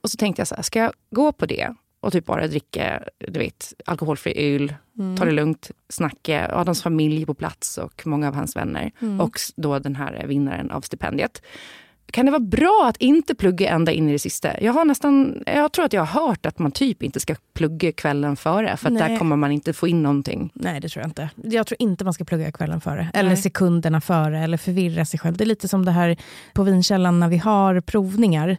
Och 0.00 0.10
så 0.10 0.16
tänkte 0.16 0.40
jag 0.40 0.48
så 0.48 0.54
här, 0.54 0.62
ska 0.62 0.78
jag 0.78 0.92
gå 1.10 1.32
på 1.32 1.46
det 1.46 1.74
och 2.02 2.12
typ 2.12 2.26
bara 2.26 2.46
dricka 2.46 3.02
du 3.18 3.38
vet, 3.38 3.72
alkoholfri 3.86 4.54
öl, 4.54 4.74
ta 5.18 5.24
det 5.24 5.30
lugnt, 5.30 5.70
snacka, 5.88 6.50
Adams 6.54 6.82
familj 6.82 7.26
på 7.26 7.34
plats 7.34 7.78
och 7.78 8.02
många 8.06 8.28
av 8.28 8.34
hans 8.34 8.56
vänner. 8.56 8.90
Och 9.20 9.36
s- 9.36 9.52
då 9.56 9.78
den 9.78 9.96
här 9.96 10.24
vinnaren 10.26 10.70
av 10.70 10.80
stipendiet. 10.80 11.42
Kan 12.10 12.26
det 12.26 12.32
vara 12.32 12.40
bra 12.40 12.86
att 12.88 12.96
inte 12.96 13.34
plugga 13.34 13.68
ända 13.70 13.92
in 13.92 14.08
i 14.08 14.12
det 14.12 14.18
sista? 14.18 14.60
Jag, 14.60 14.72
har 14.72 14.84
nästan, 14.84 15.42
jag 15.46 15.72
tror 15.72 15.84
att 15.84 15.92
jag 15.92 16.04
har 16.04 16.26
hört 16.28 16.46
att 16.46 16.58
man 16.58 16.72
typ 16.72 17.02
inte 17.02 17.20
ska 17.20 17.34
plugga 17.54 17.92
kvällen 17.92 18.36
före 18.36 18.76
för 18.76 18.88
att 18.88 18.98
där 18.98 19.18
kommer 19.18 19.36
man 19.36 19.52
inte 19.52 19.72
få 19.72 19.88
in 19.88 20.02
någonting. 20.02 20.50
Nej, 20.54 20.80
det 20.80 20.88
tror 20.88 21.00
jag 21.02 21.08
inte. 21.10 21.30
Jag 21.36 21.66
tror 21.66 21.76
inte 21.82 22.04
man 22.04 22.12
ska 22.14 22.24
plugga 22.24 22.52
kvällen 22.52 22.80
före. 22.80 23.10
Eller 23.14 23.28
Nej. 23.28 23.36
sekunderna 23.42 24.00
före. 24.00 24.38
Eller 24.38 24.56
förvirra 24.56 25.04
sig 25.04 25.20
själv. 25.20 25.36
Det 25.36 25.44
är 25.44 25.46
lite 25.46 25.68
som 25.68 25.84
det 25.84 25.90
här 25.90 26.16
på 26.54 26.62
vinkällan 26.62 27.20
när 27.20 27.28
vi 27.28 27.38
har 27.38 27.80
provningar. 27.80 28.56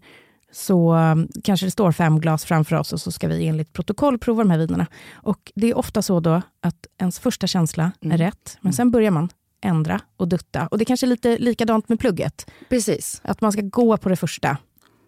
Så 0.54 0.94
um, 0.96 1.28
kanske 1.44 1.66
det 1.66 1.72
står 1.72 1.92
fem 1.92 2.20
glas 2.20 2.46
framför 2.46 2.76
oss 2.76 2.94
och 2.94 3.02
så 3.02 3.12
ska 3.12 3.28
vi 3.28 3.48
enligt 3.48 3.74
protokoll 3.74 4.18
prova 4.18 4.44
de 4.44 4.50
här 4.50 4.58
vinerna. 4.58 4.88
Och 5.14 5.52
det 5.56 5.70
är 5.70 5.78
ofta 5.78 6.02
så 6.02 6.20
då 6.20 6.42
att 6.62 6.88
ens 6.98 7.20
första 7.20 7.48
känsla 7.48 7.92
är 8.02 8.18
rätt. 8.18 8.58
Men 8.62 8.74
sen 8.74 8.92
börjar 8.92 9.12
man 9.12 9.30
ändra 9.62 10.02
och 10.18 10.28
dutta. 10.28 10.68
Och 10.68 10.78
det 10.78 10.86
kanske 10.86 11.06
är 11.06 11.08
lite 11.08 11.38
likadant 11.38 11.90
med 11.90 12.00
plugget. 12.00 12.52
Precis. 12.70 13.22
Att 13.24 13.42
man 13.42 13.52
ska 13.52 13.62
gå 13.62 13.98
på 13.98 14.10
det 14.10 14.16
första. 14.16 14.58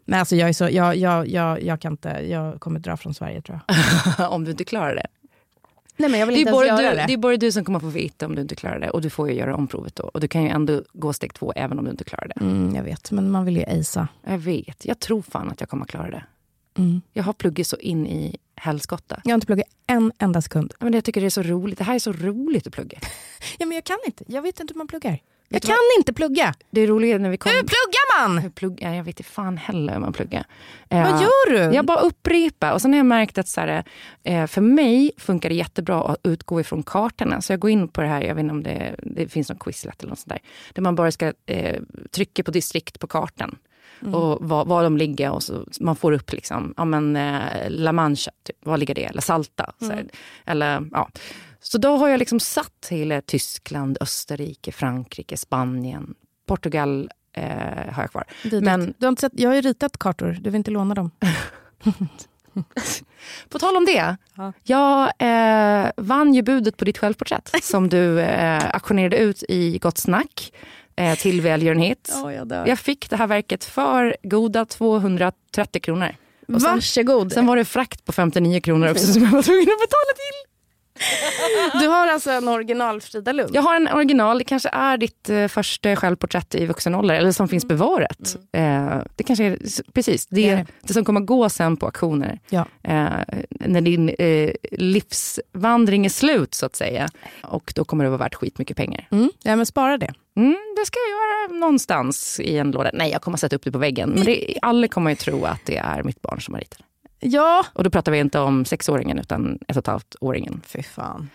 Men 0.05 0.19
alltså 0.19 0.35
jag, 0.35 0.49
är 0.49 0.53
så, 0.53 0.69
jag, 0.71 0.95
jag, 0.95 1.27
jag, 1.27 1.63
jag 1.63 1.81
kan 1.81 1.93
inte, 1.93 2.09
jag 2.09 2.59
kommer 2.59 2.79
dra 2.79 2.97
från 2.97 3.13
Sverige 3.13 3.41
tror 3.41 3.59
jag. 3.67 4.31
Om 4.31 4.43
du 4.43 4.51
inte 4.51 4.65
klarar 4.65 4.95
det. 4.95 5.07
Nej 5.97 6.09
men 6.09 6.19
jag 6.19 6.27
vill 6.27 6.35
Det 6.45 6.49
är, 6.51 6.63
ens 6.65 6.81
göra 6.81 6.91
du, 6.91 6.95
det. 6.97 7.03
det 7.07 7.13
är 7.13 7.17
bara 7.17 7.37
du 7.37 7.51
som 7.51 7.65
kommer 7.65 7.79
få 7.79 7.87
veta 7.87 8.25
om 8.25 8.35
du 8.35 8.41
inte 8.41 8.55
klarar 8.55 8.79
det. 8.79 8.89
Och 8.89 9.01
du 9.01 9.09
får 9.09 9.29
ju 9.29 9.35
göra 9.35 9.55
omprovet 9.55 9.95
då. 9.95 10.03
Och 10.03 10.19
du 10.19 10.27
kan 10.27 10.43
ju 10.43 10.49
ändå 10.49 10.83
gå 10.93 11.13
steg 11.13 11.33
två 11.33 11.53
även 11.55 11.79
om 11.79 11.85
du 11.85 11.91
inte 11.91 12.03
klarar 12.03 12.31
det. 12.35 12.41
Mm, 12.45 12.75
jag 12.75 12.83
vet, 12.83 13.11
men 13.11 13.31
man 13.31 13.45
vill 13.45 13.57
ju 13.57 13.63
acea. 13.63 14.07
Jag 14.23 14.37
vet. 14.37 14.85
Jag 14.85 14.99
tror 14.99 15.21
fan 15.21 15.49
att 15.51 15.59
jag 15.59 15.69
kommer 15.69 15.85
klara 15.85 16.09
det. 16.09 16.23
Mm. 16.77 17.01
Jag 17.13 17.23
har 17.23 17.33
pluggat 17.33 17.67
så 17.67 17.77
in 17.77 18.07
i 18.07 18.37
helskotta. 18.55 19.21
Jag 19.23 19.31
har 19.31 19.35
inte 19.35 19.47
pluggat 19.47 19.67
en 19.87 20.11
enda 20.17 20.41
sekund. 20.41 20.73
Men 20.79 20.93
jag 20.93 21.03
tycker 21.03 21.21
det 21.21 21.27
är 21.27 21.29
så 21.29 21.43
roligt. 21.43 21.77
Det 21.77 21.83
här 21.83 21.95
är 21.95 21.99
så 21.99 22.11
roligt 22.11 22.67
att 22.67 22.73
plugga. 22.73 22.99
Ja, 23.57 23.65
men 23.65 23.75
jag 23.75 23.83
kan 23.83 23.97
inte. 24.05 24.23
Jag 24.27 24.41
vet 24.41 24.59
inte 24.59 24.73
hur 24.73 24.77
man 24.77 24.87
pluggar. 24.87 25.19
Jag 25.49 25.61
kan 25.61 25.75
inte 25.97 26.13
plugga. 26.13 26.53
Det 26.71 26.81
är 26.81 26.87
roligt 26.87 27.21
när 27.21 27.29
vi 27.29 27.37
kommer... 27.37 27.55
Hur 27.55 27.61
pluggar 27.61 28.19
man? 28.27 28.37
Hur 28.37 28.49
plugg, 28.49 28.79
ja, 28.81 28.95
jag 28.95 29.03
vet 29.03 29.19
inte 29.19 29.31
fan 29.31 29.57
heller 29.57 29.93
hur 29.93 29.99
man 29.99 30.13
pluggar. 30.13 30.45
Vad 30.89 30.99
Eh, 30.99 31.21
gör 31.21 31.49
du? 31.69 31.75
Jag 31.75 31.85
bara 31.85 31.99
upprepar. 31.99 32.73
Och 32.73 32.81
sen 32.81 32.93
har 32.93 32.97
jag 32.97 33.05
märkt 33.05 33.37
att 33.37 33.47
så 33.47 33.61
här, 33.61 33.83
eh, 34.23 34.47
för 34.47 34.61
mig 34.61 35.11
funkar 35.17 35.49
det 35.49 35.55
jättebra 35.55 36.03
att 36.03 36.17
utgå 36.23 36.59
ifrån 36.61 36.83
kartorna. 36.83 37.41
Så 37.41 37.53
jag 37.53 37.59
går 37.59 37.71
in 37.71 37.87
på 37.87 38.01
det 38.01 38.07
här, 38.07 38.21
jag 38.21 38.35
vet 38.35 38.41
inte 38.41 38.51
om 38.53 38.63
det, 38.63 38.95
det 39.03 39.27
finns 39.27 39.49
någon 39.49 39.57
Quizlet 39.59 40.01
eller 40.01 40.09
något 40.09 40.19
sånt 40.19 40.29
där. 40.29 40.39
Där 40.73 40.81
man 40.81 40.95
bara 40.95 41.11
ska 41.11 41.33
eh, 41.45 41.81
trycka 42.11 42.43
på 42.43 42.51
distrikt 42.51 42.99
på 42.99 43.07
kartan. 43.07 43.57
Och 44.13 44.37
var, 44.49 44.65
var 44.65 44.83
de 44.83 44.97
ligger 44.97 45.31
och 45.31 45.43
så 45.43 45.65
man 45.79 45.95
får 45.95 46.11
upp 46.11 46.31
liksom, 46.33 46.73
ja 46.77 46.85
men 46.85 47.15
eh, 47.15 47.41
La 47.69 47.91
Mancha, 47.91 48.31
typ, 48.43 48.55
var 48.65 48.77
ligger 48.77 48.95
det? 48.95 49.03
Eller 49.03 49.21
Salta. 49.21 49.73
Här. 49.81 50.05
Eller, 50.45 50.89
ja. 50.91 51.09
Så 51.67 51.77
då 51.77 51.97
har 51.97 52.09
jag 52.09 52.17
liksom 52.17 52.39
satt 52.39 52.87
hela 52.89 53.21
Tyskland, 53.21 53.97
Österrike, 54.01 54.71
Frankrike, 54.71 55.37
Spanien, 55.37 56.15
Portugal 56.47 57.09
eh, 57.33 57.93
har 57.93 58.03
jag 58.03 58.11
kvar. 58.11 58.23
Men 58.61 58.93
du 58.97 59.05
har 59.05 59.09
inte 59.09 59.21
sett, 59.21 59.31
jag 59.35 59.49
har 59.49 59.55
ju 59.55 59.61
ritat 59.61 59.97
kartor, 59.97 60.37
du 60.41 60.49
vill 60.49 60.55
inte 60.55 60.71
låna 60.71 60.95
dem. 60.95 61.11
På 63.49 63.59
tal 63.59 63.77
om 63.77 63.85
det. 63.85 64.17
Jag 64.63 65.11
eh, 65.19 65.91
vann 65.97 66.33
ju 66.33 66.41
budet 66.41 66.77
på 66.77 66.85
ditt 66.85 66.97
självporträtt 66.97 67.51
som 67.63 67.89
du 67.89 68.19
eh, 68.19 68.69
auktionerade 68.73 69.17
ut 69.17 69.43
i 69.49 69.77
Gott 69.77 69.97
Snack. 69.97 70.53
eh, 70.95 71.15
till 71.15 71.41
välgörenhet. 71.41 72.09
Ja, 72.13 72.33
jag 72.33 72.47
dör. 72.47 72.67
Jag 72.67 72.79
fick 72.79 73.09
det 73.09 73.15
här 73.17 73.27
verket 73.27 73.63
för 73.63 74.17
goda 74.23 74.65
230 74.65 75.81
kronor. 75.81 76.15
Och 76.47 76.61
sen, 76.61 76.73
Varsågod. 76.73 77.31
sen 77.31 77.45
var 77.45 77.55
det 77.57 77.65
frakt 77.65 78.05
på 78.05 78.11
59 78.11 78.59
kronor 78.61 78.91
också 78.91 79.13
som 79.13 79.23
jag 79.23 79.31
var 79.31 79.41
tvungen 79.41 79.61
att 79.61 79.79
betala 79.79 80.13
till. 80.15 80.54
Du 81.79 81.87
har 81.87 82.07
alltså 82.07 82.31
en 82.31 82.47
original 82.47 83.01
Frida 83.01 83.31
Lund? 83.31 83.49
Jag 83.55 83.61
har 83.61 83.75
en 83.75 83.87
original, 83.87 84.37
det 84.37 84.43
kanske 84.43 84.69
är 84.69 84.97
ditt 84.97 85.29
eh, 85.29 85.47
första 85.47 85.95
självporträtt 85.95 86.55
i 86.55 86.65
vuxen 86.65 86.95
ålder, 86.95 87.15
eller 87.15 87.31
som 87.31 87.47
finns 87.47 87.65
bevarat. 87.67 88.35
Eh, 88.51 88.97
det 89.15 89.23
kanske 89.23 89.43
är, 89.43 89.57
precis, 89.93 90.25
det, 90.27 90.35
Det 90.35 90.49
är 90.49 90.53
är 90.53 90.57
det. 90.57 90.65
det 90.81 90.93
som 90.93 91.05
kommer 91.05 91.19
gå 91.21 91.49
sen 91.49 91.77
på 91.77 91.85
auktioner. 91.85 92.39
Ja. 92.49 92.65
Eh, 92.83 93.09
när 93.49 93.81
din 93.81 94.09
eh, 94.09 94.51
livsvandring 94.71 96.05
är 96.05 96.09
slut 96.09 96.53
så 96.53 96.65
att 96.65 96.75
säga. 96.75 97.07
Och 97.43 97.71
då 97.75 97.85
kommer 97.85 98.03
det 98.03 98.09
vara 98.09 98.19
värt 98.19 98.35
skitmycket 98.35 98.77
pengar. 98.77 99.07
Mm. 99.11 99.29
ja, 99.43 99.55
men 99.55 99.65
spara 99.65 99.97
det. 99.97 100.13
Mm, 100.37 100.55
det 100.77 100.85
ska 100.85 100.99
jag 100.99 101.09
göra 101.09 101.59
någonstans 101.59 102.39
i 102.39 102.57
en 102.57 102.71
låda. 102.71 102.89
Nej, 102.93 103.11
jag 103.11 103.21
kommer 103.21 103.37
sätta 103.37 103.55
upp 103.55 103.63
det 103.63 103.71
på 103.71 103.77
väggen. 103.77 104.09
Men 104.09 104.23
det, 104.25 104.57
alla 104.61 104.87
kommer 104.87 105.09
ju 105.09 105.15
tro 105.15 105.45
att 105.45 105.61
det 105.65 105.77
är 105.77 106.03
mitt 106.03 106.21
barn 106.21 106.41
som 106.41 106.53
har 106.53 106.61
ritat 106.61 106.79
det. 106.79 106.85
Ja. 107.25 107.65
Och 107.73 107.83
då 107.83 107.89
pratar 107.89 108.11
vi 108.11 108.17
inte 108.17 108.39
om 108.39 108.65
sexåringen 108.65 109.19
utan 109.19 109.59
ett 109.67 109.77
och 109.77 109.81
ett 109.81 109.87
halvt 109.87 110.15
åringen. 110.19 110.61
Fy 110.65 110.83
fan. 110.83 111.29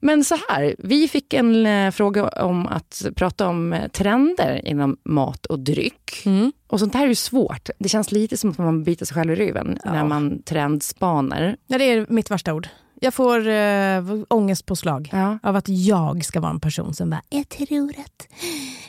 Men 0.00 0.24
så 0.24 0.36
här, 0.48 0.74
vi 0.78 1.08
fick 1.08 1.34
en 1.34 1.66
eh, 1.66 1.90
fråga 1.90 2.28
om 2.28 2.66
att 2.66 3.06
prata 3.16 3.48
om 3.48 3.72
eh, 3.72 3.88
trender 3.88 4.68
inom 4.68 4.96
mat 5.04 5.46
och 5.46 5.58
dryck. 5.58 6.22
Mm. 6.26 6.52
Och 6.66 6.80
sånt 6.80 6.94
här 6.94 7.04
är 7.04 7.08
ju 7.08 7.14
svårt. 7.14 7.70
Det 7.78 7.88
känns 7.88 8.12
lite 8.12 8.36
som 8.36 8.50
att 8.50 8.58
man 8.58 8.84
biter 8.84 9.06
sig 9.06 9.14
själv 9.14 9.32
i 9.32 9.34
ryggen 9.34 9.78
när 9.84 10.04
man 10.04 10.42
trendspanar. 10.42 11.56
Ja, 11.66 11.78
det 11.78 11.84
är 11.84 12.06
mitt 12.08 12.30
värsta 12.30 12.54
ord. 12.54 12.68
Jag 13.00 13.14
får 13.14 13.48
äh, 13.48 14.02
ångestpåslag 14.28 15.08
Ja. 15.12 15.38
av 15.42 15.56
att 15.56 15.68
jag 15.68 16.24
ska 16.24 16.40
vara 16.40 16.50
en 16.50 16.60
person 16.60 16.94
som 16.94 17.10
bara, 17.10 17.22
jag 17.28 17.48
tror 17.48 17.90
att 17.98 18.28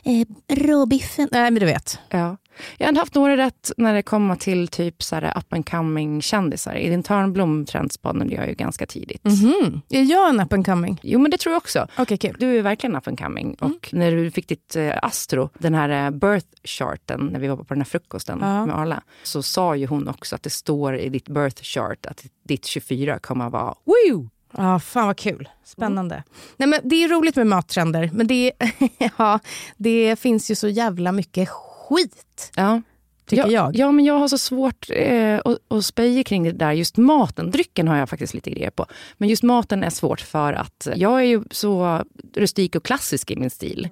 eh, 0.03 0.55
råbiffen... 0.65 1.29
Nej, 1.31 1.51
men 1.51 1.59
du 1.59 1.65
vet. 1.65 1.99
Ja. 2.09 2.37
Jag 2.77 2.87
har 2.87 2.95
haft 2.95 3.15
några 3.15 3.37
rätt 3.37 3.71
när 3.77 3.93
det 3.93 4.01
kommer 4.01 4.35
till 4.35 4.67
typ 4.67 5.03
så 5.03 5.15
här 5.15 5.37
up 5.37 5.53
and 5.53 5.69
coming 5.69 6.21
kändisar. 6.21 6.75
Edin 6.75 7.03
Törnblom 7.03 7.65
trendspanade 7.65 8.33
jag 8.35 8.47
ju 8.47 8.53
ganska 8.53 8.85
tidigt. 8.85 9.23
Mhm. 9.23 9.81
Är 9.89 10.03
jag 10.03 10.29
en 10.29 10.39
up 10.39 10.53
and 10.53 10.65
coming? 10.65 10.99
Jo 11.03 11.19
men 11.19 11.31
det 11.31 11.37
tror 11.37 11.53
jag 11.53 11.57
också. 11.57 11.87
Okej, 11.97 12.17
kul. 12.17 12.35
Du 12.39 12.57
är 12.57 12.61
verkligen 12.61 12.95
up 12.95 13.07
and 13.07 13.19
coming. 13.19 13.55
Och 13.61 13.89
när 13.91 14.11
du 14.11 14.31
fick 14.31 14.47
ditt 14.47 14.75
eh, 14.75 14.93
Astro, 15.01 15.49
den 15.59 15.73
här 15.73 16.05
eh, 16.05 16.11
birth 16.11 16.47
charten, 16.63 17.29
när 17.33 17.39
vi 17.39 17.47
var 17.47 17.57
på 17.57 17.63
den 17.73 17.77
här 17.81 17.85
frukosten 17.85 18.37
Ja. 18.41 18.65
med 18.65 18.75
Arla, 18.77 19.03
så 19.23 19.43
sa 19.43 19.75
ju 19.75 19.87
hon 19.87 20.07
också 20.07 20.35
att 20.35 20.43
det 20.43 20.49
står 20.49 20.97
i 20.97 21.09
ditt 21.09 21.29
birth 21.29 21.61
chart 21.63 22.05
att 22.05 22.25
ditt 22.43 22.65
24 22.65 23.19
kommer 23.19 23.45
att 23.45 23.51
vara 23.51 23.73
woo! 24.09 24.29
Ja, 24.57 24.79
fan 24.79 25.07
vad 25.07 25.17
kul. 25.17 25.49
Spännande. 25.63 26.23
Nej, 26.57 26.69
men 26.69 26.79
det 26.83 27.03
är 27.03 27.09
roligt 27.09 27.35
med 27.35 27.47
mattrender, 27.47 28.09
men 28.13 28.27
det, 28.27 28.51
ja, 29.17 29.39
det 29.77 30.19
finns 30.19 30.51
ju 30.51 30.55
så 30.55 30.67
jävla 30.67 31.11
mycket 31.11 31.49
skit, 31.49 32.51
Ja. 32.55 32.81
tycker 33.25 33.43
ja, 33.43 33.51
jag. 33.51 33.75
Ja, 33.75 33.91
men 33.91 34.05
jag 34.05 34.19
har 34.19 34.27
så 34.27 34.37
svårt 34.37 34.87
eh, 34.89 35.39
att, 35.45 35.57
att 35.67 35.85
speja 35.85 36.23
kring 36.23 36.43
det 36.43 36.51
där. 36.51 36.71
Just 36.71 36.97
maten, 36.97 37.51
drycken 37.51 37.87
har 37.87 37.97
jag 37.97 38.09
faktiskt 38.09 38.33
lite 38.33 38.49
grejer 38.49 38.69
på. 38.69 38.85
Men 39.17 39.29
just 39.29 39.43
maten 39.43 39.83
är 39.83 39.89
svårt 39.89 40.21
för 40.21 40.53
att 40.53 40.87
jag 40.95 41.19
är 41.19 41.25
ju 41.25 41.43
så 41.51 42.03
rustik 42.35 42.75
och 42.75 42.83
klassisk 42.85 43.31
i 43.31 43.35
min 43.35 43.49
stil. 43.49 43.89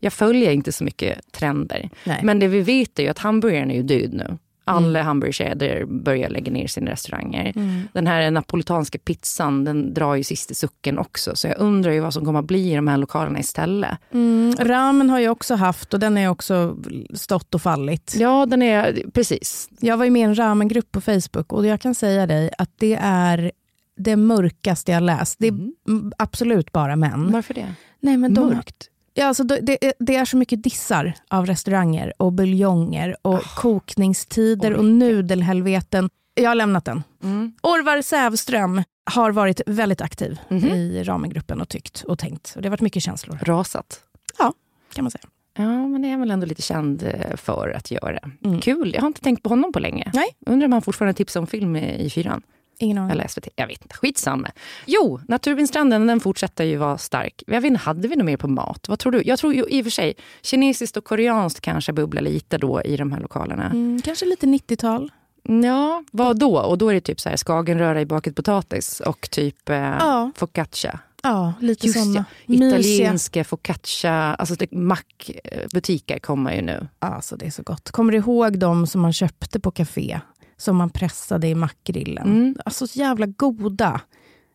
Jag 0.00 0.12
följer 0.12 0.50
inte 0.50 0.72
så 0.72 0.84
mycket 0.84 1.32
trender. 1.32 1.90
Nej. 2.04 2.20
Men 2.22 2.38
det 2.38 2.48
vi 2.48 2.60
vet 2.60 2.98
är 2.98 3.02
ju 3.02 3.08
att 3.08 3.18
hamburgaren 3.18 3.70
är 3.70 3.74
ju 3.74 3.82
död 3.82 4.12
nu. 4.12 4.38
Alla 4.64 5.02
hamburgerkedjor 5.02 5.84
börjar 5.84 6.28
lägga 6.28 6.52
ner 6.52 6.66
sina 6.66 6.90
restauranger. 6.90 7.52
Den 7.92 8.06
här 8.06 8.30
napolitanska 8.30 8.98
pizzan 8.98 9.64
den 9.64 9.94
drar 9.94 10.14
ju 10.14 10.24
sist 10.24 10.50
i 10.50 10.54
sucken 10.54 10.98
också. 10.98 11.36
Så 11.36 11.46
jag 11.46 11.58
undrar 11.58 11.92
ju 11.92 12.00
vad 12.00 12.14
som 12.14 12.24
kommer 12.24 12.38
att 12.38 12.44
bli 12.44 12.72
i 12.72 12.76
de 12.76 12.88
här 12.88 12.96
lokalerna 12.96 13.38
istället. 13.38 13.98
Mm, 14.12 14.54
ramen 14.58 15.10
har 15.10 15.18
jag 15.18 15.32
också 15.32 15.54
haft 15.54 15.94
och 15.94 16.00
den 16.00 16.16
har 16.16 16.28
också 16.28 16.76
stått 17.14 17.54
och 17.54 17.62
fallit. 17.62 18.14
Ja, 18.18 18.46
den 18.46 18.62
är 18.62 19.10
precis. 19.14 19.68
Jag 19.80 19.96
var 19.96 20.04
ju 20.04 20.10
med 20.10 20.20
i 20.20 20.24
en 20.24 20.38
ramengrupp 20.38 20.92
på 20.92 21.00
Facebook 21.00 21.52
och 21.52 21.66
jag 21.66 21.80
kan 21.80 21.94
säga 21.94 22.26
dig 22.26 22.50
att 22.58 22.70
det 22.78 22.98
är 23.02 23.52
det 23.96 24.16
mörkaste 24.16 24.92
jag 24.92 25.02
läst. 25.02 25.36
Det 25.38 25.46
är 25.46 25.52
mm, 25.88 26.12
absolut 26.18 26.72
bara 26.72 26.96
män. 26.96 27.32
Varför 27.32 27.54
det? 27.54 27.74
Nej, 28.00 28.16
men 28.16 28.34
de, 28.34 28.46
Mörkt. 28.46 28.88
Ja, 29.14 29.26
alltså, 29.26 29.44
det, 29.44 29.60
det, 29.98 30.16
är- 30.16 30.24
så 30.24 30.36
mycket 30.36 30.62
dissar 30.62 31.12
av 31.30 31.46
restauranger 31.46 32.12
och 32.16 32.32
buljonger 32.32 33.16
och 33.22 33.42
kokningstider 33.42 34.74
och 34.74 34.84
nudelhelveten. 34.84 36.10
Jag 36.34 36.50
har 36.50 36.54
lämnat 36.54 36.84
den. 36.84 37.02
Mm. 37.22 37.52
Orvar 37.62 38.02
Sävström 38.02 38.82
har 39.10 39.32
varit 39.32 39.60
väldigt 39.66 40.00
aktiv 40.00 40.40
Mhm. 40.48 40.68
i 40.68 41.02
ramengruppen 41.04 41.60
och 41.60 41.68
tyckt 41.68 42.02
och 42.02 42.18
tänkt. 42.18 42.52
Och 42.56 42.62
det 42.62 42.68
har 42.68 42.70
varit 42.70 42.80
mycket 42.80 43.02
känslor, 43.02 43.38
Rasat. 43.42 44.00
kan 44.94 45.04
man 45.04 45.10
säga. 45.10 45.24
Ja, 45.56 45.86
men 45.86 46.02
det 46.02 46.08
är 46.08 46.16
väl 46.16 46.30
ändå 46.30 46.46
lite 46.46 46.62
känd 46.62 47.02
eh, 47.02 47.36
för 47.36 47.68
att 47.76 47.90
göra. 47.90 48.18
Mm. 48.44 48.60
Kul. 48.60 48.92
Jag 48.94 49.00
har 49.00 49.06
inte 49.06 49.20
tänkt 49.20 49.42
på 49.42 49.48
honom 49.48 49.72
på 49.72 49.78
länge. 49.80 50.10
Nej. 50.14 50.26
Undrar 50.46 50.66
om 50.66 50.72
han 50.72 50.82
fortfarande 50.82 51.14
tipsar 51.14 51.40
om 51.40 51.46
film 51.46 51.76
i 51.76 52.10
fyran. 52.10 52.42
Ingen 52.78 52.98
aning. 52.98 53.10
Eller 53.10 53.28
SVT. 53.28 53.48
Jag 53.56 53.66
vet 53.66 53.82
inte. 53.82 53.94
Skitsamma. 53.96 54.50
Jo, 54.86 55.20
Naturvinstranden 55.28 56.06
den 56.06 56.20
fortsätter 56.20 56.64
ju 56.64 56.76
vara 56.76 56.98
stark. 56.98 57.42
Jag 57.46 57.60
vet 57.60 57.68
inte, 57.68 57.80
hade 57.80 58.08
vi 58.08 58.16
något 58.16 58.26
mer 58.26 58.36
på 58.36 58.48
mat? 58.48 58.88
Vad 58.88 58.98
tror 58.98 59.12
du? 59.12 59.22
Jag 59.24 59.38
tror 59.38 59.54
ju 59.54 59.64
i 59.68 59.80
och 59.80 59.84
för 59.84 59.90
sig 59.90 60.14
kinesiskt 60.42 60.96
och 60.96 61.04
koreanskt 61.04 61.60
kanske 61.60 61.92
bubblar 61.92 62.22
lite 62.22 62.58
då 62.58 62.82
i 62.82 62.96
de 62.96 63.12
här 63.12 63.20
lokalerna. 63.20 63.64
Mm, 63.64 64.02
kanske 64.02 64.26
lite 64.26 64.46
90-tal. 64.46 65.12
Ja, 65.64 66.04
vad 66.10 66.38
då? 66.38 66.58
Och 66.58 66.78
då 66.78 66.88
är 66.88 66.94
det 66.94 67.00
typ 67.00 67.20
så 67.20 67.28
här 67.28 67.36
skagenröra 67.36 68.00
i 68.00 68.06
bakad 68.06 68.36
potatis 68.36 69.00
och 69.00 69.30
typ 69.30 69.68
eh, 69.68 69.76
Ja. 69.76 70.30
focaccia. 70.36 70.98
Ja, 71.22 71.52
lite 71.60 71.86
Just 71.86 71.98
såna. 72.04 72.24
ja, 72.46 72.54
italienska 72.54 73.44
focaccia, 73.44 74.12
alltså 74.14 74.54
det- 74.54 74.72
mackbutiker 74.72 76.18
kommer 76.18 76.54
ju 76.54 76.62
nu. 76.62 76.88
Alltså, 76.98 77.36
det 77.36 77.46
är 77.46 77.50
så 77.50 77.62
gott. 77.62 77.90
Kommer 77.90 78.12
du 78.12 78.18
ihåg 78.18 78.58
de 78.58 78.86
som 78.86 79.00
man 79.00 79.12
köpte 79.12 79.60
på 79.60 79.70
café? 79.70 80.20
Som 80.62 80.76
man 80.76 80.90
pressade 80.90 81.48
i 81.48 81.54
mackgrillen. 81.54 82.26
Mm. 82.26 82.56
Alltså 82.64 82.86
så 82.86 82.98
jävla 82.98 83.26
goda. 83.26 84.00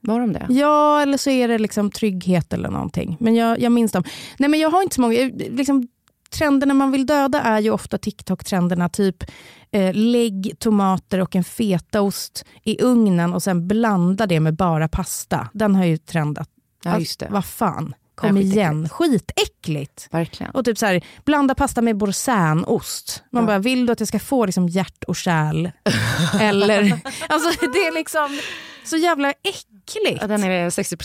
Var 0.01 0.19
de 0.19 0.33
det? 0.33 0.45
Ja, 0.49 1.01
eller 1.01 1.17
så 1.17 1.29
är 1.29 1.47
det 1.47 1.57
liksom 1.57 1.91
trygghet 1.91 2.53
eller 2.53 2.69
någonting. 2.69 3.17
Men 3.19 3.35
jag, 3.35 3.59
jag 3.59 3.71
minns 3.71 3.91
dem. 3.91 4.03
Nej, 4.37 4.49
men 4.49 4.59
jag 4.59 4.69
har 4.69 4.83
inte 4.83 4.95
så 4.95 5.01
många. 5.01 5.31
Liksom, 5.49 5.87
trenderna 6.29 6.73
man 6.73 6.91
vill 6.91 7.05
döda 7.05 7.41
är 7.41 7.59
ju 7.59 7.69
ofta 7.69 7.97
TikTok-trenderna. 7.97 8.89
Typ 8.89 9.23
eh, 9.71 9.93
lägg 9.93 10.55
tomater 10.59 11.19
och 11.19 11.35
en 11.35 11.43
fetaost 11.43 12.45
i 12.63 12.81
ugnen 12.81 13.33
och 13.33 13.43
sen 13.43 13.67
blanda 13.67 14.25
det 14.25 14.39
med 14.39 14.55
bara 14.55 14.87
pasta. 14.87 15.49
Den 15.53 15.75
har 15.75 15.85
ju 15.85 15.97
trendat. 15.97 16.49
Ja, 16.83 16.99
just 16.99 17.19
det. 17.19 17.27
Vad 17.31 17.45
fan, 17.45 17.95
kom 18.17 18.29
skitäckligt. 18.29 18.55
igen. 18.55 18.89
Skitäckligt. 18.89 20.07
Verkligen. 20.11 20.51
Och 20.51 20.65
typ 20.65 20.77
så 20.77 20.85
här, 20.85 21.01
blanda 21.25 21.55
pasta 21.55 21.81
med 21.81 21.97
boursinost. 21.97 23.23
Man 23.31 23.43
Ja. 23.43 23.47
bara, 23.47 23.59
vill 23.59 23.85
du 23.85 23.93
att 23.93 23.99
jag 23.99 24.07
ska 24.07 24.19
få 24.19 24.45
liksom 24.45 24.67
hjärt 24.69 25.03
och 25.03 25.15
kärl? 25.15 25.69
Eller, 26.41 26.99
alltså 27.29 27.49
det 27.67 27.77
är 27.79 27.93
liksom 27.93 28.39
så 28.83 28.97
jävla 28.97 29.29
äckligt. 29.31 30.17
Ja, 30.21 30.27
den 30.27 30.43
är 30.43 30.69
60 30.69 30.97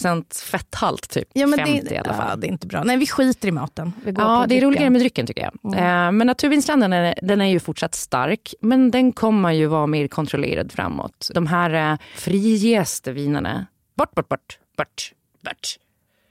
fetthalt, 0.44 1.08
typ. 1.10 1.28
Ja, 1.32 1.46
men 1.46 1.58
50 1.58 1.80
det, 1.88 1.94
i 1.94 1.98
alla 1.98 2.14
fall. 2.14 2.26
Ja, 2.30 2.36
det 2.36 2.46
är 2.46 2.48
inte 2.48 2.66
bra. 2.66 2.84
Nej, 2.84 2.96
vi 2.96 3.06
skiter 3.06 3.48
i 3.48 3.52
maten. 3.52 3.92
Vi 4.04 4.12
går 4.12 4.24
Ja, 4.24 4.44
det 4.48 4.58
är 4.58 4.60
roligare 4.60 4.90
med 4.90 5.00
drycken 5.00 5.26
tycker 5.26 5.42
jag. 5.42 5.74
Eh, 5.74 6.12
men 6.12 6.26
Naturvinstranden 6.26 6.92
är, 6.92 7.14
den 7.22 7.40
är 7.40 7.46
ju 7.46 7.60
fortsatt 7.60 7.94
stark, 7.94 8.54
men 8.60 8.90
den 8.90 9.12
kommer 9.12 9.52
ju 9.52 9.66
vara 9.66 9.86
mer 9.86 10.08
kontrollerad 10.08 10.72
framåt. 10.72 11.30
De 11.34 11.46
här 11.46 11.92
eh, 11.92 11.98
frigäste 12.16 13.12
vinerna, 13.12 13.66
bort, 13.96 14.14
bort, 14.14 14.28
bort, 14.28 14.58
bort, 14.76 15.12
bort. 15.44 15.76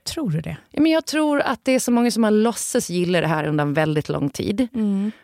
Tror 0.04 0.30
du 0.30 0.40
det? 0.40 0.56
Ja, 0.70 0.82
men 0.82 0.92
jag 0.92 1.06
tror 1.06 1.40
att 1.40 1.60
det 1.62 1.72
är 1.72 1.78
så 1.78 1.90
många 1.90 2.10
som 2.10 2.24
har 2.24 2.30
låtsas 2.30 2.90
gilla 2.90 3.20
det 3.20 3.26
här 3.26 3.44
under 3.44 3.62
en 3.62 3.74
väldigt 3.74 4.08
lång 4.08 4.30
tid. 4.30 4.68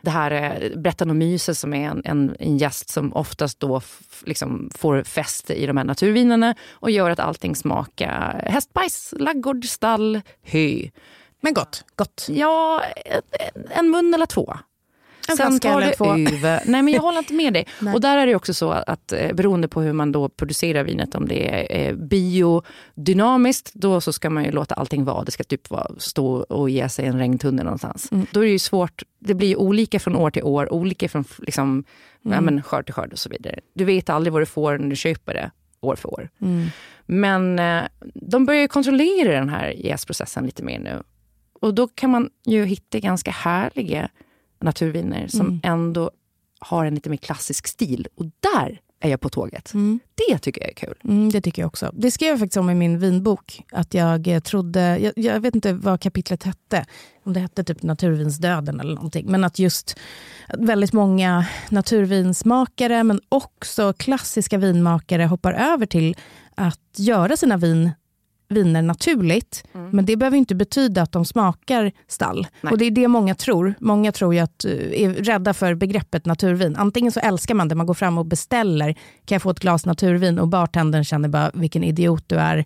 Det 0.00 0.10
här 0.10 0.30
eh, 0.30 0.78
Brettan 0.78 1.10
och 1.10 1.16
Myse 1.16 1.54
som 1.54 1.74
är 1.74 1.88
en, 1.90 2.02
en, 2.04 2.36
en 2.38 2.58
gäst 2.58 2.88
som 2.88 3.12
oftast 3.12 3.60
då 3.60 3.80
liksom 4.24 4.70
får 4.74 5.02
fäste 5.02 5.54
i 5.54 5.66
de 5.66 5.76
här 5.76 5.84
naturvinerna 5.84 6.54
och 6.70 6.90
gör 6.90 7.10
att 7.10 7.20
allting 7.20 7.56
smakar 7.56 8.42
hästbajs, 8.46 9.14
laggård, 9.16 9.64
stall, 9.64 10.20
hö. 10.42 10.88
Men 11.40 11.54
gott. 11.54 11.84
gott. 11.96 12.26
Ja, 12.30 12.82
en 13.70 13.90
mun 13.90 14.14
eller 14.14 14.26
två. 14.26 14.58
En 15.28 15.36
flaska 15.36 15.72
eller 15.72 15.92
två. 15.92 16.04
över. 16.36 16.62
Nej, 16.66 16.82
men 16.82 16.88
jag 16.94 17.00
håller 17.02 17.18
inte 17.18 17.32
med 17.34 17.52
dig. 17.52 17.66
Nej. 17.80 17.94
Och 17.94 18.00
där 18.00 18.16
är 18.18 18.26
det 18.26 18.34
också 18.34 18.54
så 18.54 18.70
att 18.70 19.12
eh, 19.12 19.32
beroende 19.32 19.68
på 19.68 19.80
hur 19.80 19.92
man 19.92 20.12
då 20.12 20.28
producerar 20.28 20.84
vinet, 20.84 21.14
om 21.14 21.28
det 21.28 21.48
är 21.48 21.88
eh, 21.88 21.94
biodynamiskt, 21.94 23.74
då 23.74 24.00
så 24.00 24.12
ska 24.12 24.30
man 24.30 24.44
ju 24.44 24.50
låta 24.50 24.74
allting 24.74 25.04
vara. 25.04 25.24
Det 25.24 25.30
ska 25.30 25.44
typ 25.44 25.70
vara, 25.70 25.90
stå 25.98 26.32
och 26.32 26.70
ge 26.70 26.88
sig 26.88 27.06
en 27.06 27.18
regntunna 27.18 27.62
någonstans. 27.62 28.12
Mm. 28.12 28.26
Då 28.32 28.40
är 28.40 28.44
det 28.44 28.50
ju 28.50 28.58
svårt, 28.58 29.02
det 29.18 29.34
blir 29.34 29.48
ju 29.48 29.56
olika 29.56 30.00
från 30.00 30.16
år 30.16 30.30
till 30.30 30.42
år, 30.42 30.72
olika 30.72 31.08
från 31.08 31.24
liksom, 31.38 31.84
Mm. 32.24 32.34
ja, 32.34 32.40
men, 32.40 32.62
skörd 32.62 32.84
till 32.84 32.94
skörd 32.94 33.12
och 33.12 33.18
så 33.18 33.28
vidare. 33.28 33.60
Du 33.74 33.84
vet 33.84 34.10
aldrig 34.10 34.32
vad 34.32 34.42
du 34.42 34.46
får 34.46 34.78
när 34.78 34.90
du 34.90 34.96
köper 34.96 35.34
det, 35.34 35.50
år 35.80 35.96
för 35.96 36.08
år. 36.14 36.28
Mm. 36.40 36.66
Men 37.06 37.58
eh, 37.58 37.82
de 38.14 38.46
börjar 38.46 38.60
ju 38.60 38.68
kontrollera 38.68 39.32
den 39.32 39.48
här 39.48 39.68
jäsprocessen 39.68 40.46
lite 40.46 40.62
mer 40.62 40.78
nu. 40.78 41.02
Och 41.60 41.74
då 41.74 41.88
kan 41.88 42.10
man 42.10 42.30
ju 42.46 42.64
hitta 42.64 42.98
ganska 42.98 43.30
härliga 43.30 44.08
naturviner 44.60 45.26
som 45.28 45.40
Mm. 45.46 45.60
ändå 45.62 46.10
har 46.60 46.84
en 46.84 46.94
lite 46.94 47.10
mer 47.10 47.16
klassisk 47.16 47.66
stil. 47.66 48.08
Och 48.14 48.24
där 48.24 48.80
är 49.00 49.10
jag 49.10 49.20
på 49.20 49.28
tåget. 49.28 49.74
Mm. 49.74 50.00
Det 50.28 50.38
tycker 50.38 50.60
jag 50.60 50.70
är 50.70 50.74
kul. 50.74 50.94
Mm, 51.04 51.30
det 51.30 51.40
tycker 51.40 51.62
jag 51.62 51.66
också. 51.66 51.90
Det 51.94 52.10
skrev 52.10 52.28
jag 52.28 52.38
faktiskt 52.38 52.56
om 52.56 52.70
i 52.70 52.74
min 52.74 52.98
vinbok. 52.98 53.62
Att 53.72 53.94
jag 53.94 54.28
eh, 54.28 54.40
trodde, 54.40 54.98
jag, 54.98 55.12
jag 55.16 55.40
vet 55.40 55.54
inte 55.54 55.72
vad 55.72 56.00
kapitlet 56.00 56.42
hette, 56.42 56.86
om 57.24 57.32
det 57.32 57.40
hette 57.40 57.64
typ 57.64 57.82
naturvinsdöden 57.82 58.80
eller 58.80 58.94
någonting. 58.94 59.26
Men 59.30 59.44
att 59.44 59.58
just 59.58 59.96
att 60.48 60.60
väldigt 60.60 60.92
många 60.92 61.46
naturvinsmakare 61.70 63.04
men 63.04 63.20
också 63.28 63.92
klassiska 63.92 64.58
vinmakare 64.58 65.24
hoppar 65.24 65.52
över 65.52 65.86
till 65.86 66.16
att 66.54 66.80
göra 66.96 67.36
sina 67.36 67.56
vin 67.56 67.90
viner 68.48 68.82
naturligt. 68.82 69.64
Mm. 69.74 69.90
Men 69.90 70.06
det 70.06 70.16
behöver 70.16 70.36
inte 70.36 70.54
betyda 70.54 71.02
att 71.02 71.12
de 71.12 71.24
smakar 71.24 71.92
stall. 72.08 72.46
Nej. 72.60 72.70
Och 72.70 72.78
Det 72.78 72.84
är 72.84 72.90
det 72.90 73.08
många 73.08 73.34
tror. 73.34 73.74
Många 73.80 74.12
tror 74.12 74.34
ju 74.34 74.40
att, 74.40 74.64
eh, 74.64 74.72
är 74.72 75.24
rädda 75.24 75.54
för 75.54 75.74
begreppet 75.74 76.26
naturvin. 76.26 76.76
Antingen 76.76 77.12
så 77.12 77.20
älskar 77.20 77.54
man 77.54 77.68
det, 77.68 77.74
man 77.74 77.86
går 77.86 77.94
fram 77.94 78.18
och 78.18 78.26
beställer, 78.26 78.92
kan 79.24 79.34
jag 79.34 79.42
få 79.42 79.50
ett 79.50 79.60
glas 79.60 79.86
naturvin? 79.86 80.38
Och 80.38 80.48
bartendern 80.48 81.04
känner 81.04 81.28
bara, 81.28 81.50
vilken 81.54 81.84
idiot 81.84 82.24
du 82.26 82.36
är. 82.36 82.64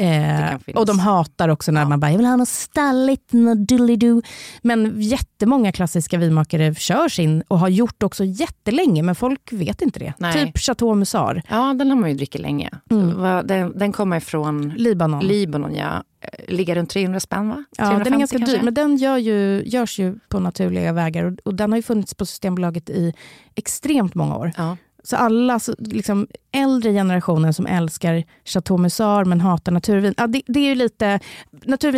Eh, 0.00 0.74
och 0.74 0.86
de 0.86 0.98
hatar 0.98 1.48
också 1.48 1.72
när 1.72 1.84
man 1.84 2.00
bara, 2.00 2.10
jag 2.10 2.18
vill 2.18 2.26
ha 2.26 2.36
något 2.36 2.48
stalligt, 2.48 3.32
något 3.32 3.68
doolidoo. 3.68 4.22
Men 4.62 5.00
jättemånga 5.02 5.72
klassiska 5.72 6.18
vinmakare 6.18 6.74
kör 6.74 7.08
sin 7.08 7.42
och 7.48 7.58
har 7.58 7.68
gjort 7.68 8.02
också 8.02 8.24
jättelänge, 8.24 9.02
men 9.02 9.14
folk 9.14 9.52
vet 9.52 9.82
inte 9.82 9.98
det. 9.98 10.12
Nej. 10.18 10.32
Typ 10.32 10.58
Chateau 10.58 10.94
Musar, 10.94 11.42
Ja, 11.48 11.74
den 11.78 11.90
har 11.90 11.96
man 11.96 12.10
ju 12.10 12.16
druckit 12.16 12.40
länge. 12.40 12.70
Mm. 12.90 13.46
Den, 13.46 13.78
den 13.78 13.92
kommer 13.92 14.16
ifrån 14.16 14.74
Libanon. 14.76 15.26
Libanon, 15.26 15.74
ja. 15.74 16.04
Eh, 16.20 16.54
Ligger 16.54 16.74
runt 16.74 16.90
300 16.90 17.20
spänn, 17.20 17.48
va? 17.48 17.64
Ja, 17.76 17.84
den 17.84 17.92
är 18.00 18.04
350 18.04 18.18
ganska 18.18 18.38
kanske? 18.38 18.56
dyr, 18.56 18.64
men 18.64 18.74
den 18.74 18.96
gör 18.96 19.16
ju, 19.16 19.62
görs 19.66 19.98
ju 19.98 20.18
på 20.28 20.40
naturliga 20.40 20.92
vägar 20.92 21.24
och, 21.24 21.38
och 21.44 21.54
den 21.54 21.72
har 21.72 21.76
ju 21.76 21.82
funnits 21.82 22.14
på 22.14 22.26
Systembolaget 22.26 22.90
i 22.90 23.14
extremt 23.54 24.14
många 24.14 24.36
år. 24.36 24.52
Ja. 24.56 24.76
Så 25.02 25.16
alla 25.16 25.58
så- 25.60 25.74
liksom, 25.78 26.26
äldre 26.52 26.92
generationen 26.92 27.54
som 27.54 27.66
älskar 27.66 28.24
Chateau 28.44 28.78
Musar 28.78 29.24
men 29.24 29.40
hatar 29.40 29.72
naturvin, 29.72 30.14
ja, 30.16 30.26
det, 30.26 30.42
det 30.46 30.60
är 30.60 30.64
ju 30.68 30.74
lite, 30.74 31.20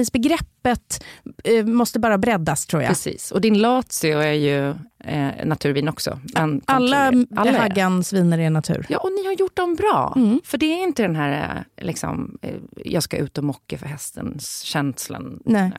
naturvinsbegreppet 0.03 1.05
eh, 1.45 1.67
måste 1.67 1.99
bara 1.99 2.19
breddas 2.19 2.67
tror 2.67 2.83
jag. 2.83 2.89
Precis. 2.89 3.31
Och 3.31 3.41
din 3.41 3.59
Lazio 3.59 4.19
är 4.19 4.33
ju 4.33 4.69
eh, 5.05 5.45
naturvin 5.47 5.89
också. 5.89 6.21
Men 6.35 6.61
Alla, 6.65 7.13
alla 7.37 7.59
Haggans 7.59 8.13
viner 8.13 8.39
är 8.39 8.51
natur. 8.51 8.87
Ja, 8.89 8.99
och 8.99 9.13
ni 9.13 9.27
har 9.27 9.33
gjort 9.33 9.57
dem 9.57 9.75
bra. 9.75 10.13
Mm. 10.17 10.41
För 10.45 10.59
det 10.59 10.67
är 10.67 10.83
inte 10.83 11.03
den 11.03 11.17
här, 11.17 11.65
eh, 11.79 11.85
liksom, 11.85 12.39
eh, 12.43 12.55
jag 12.85 13.03
ska 13.03 13.17
ut 13.17 13.39
och 13.39 13.45
mocka 13.45 13.79
för 13.79 13.87
hästens 13.87 14.61
känslan. 14.61 15.43
Nej. 15.45 15.73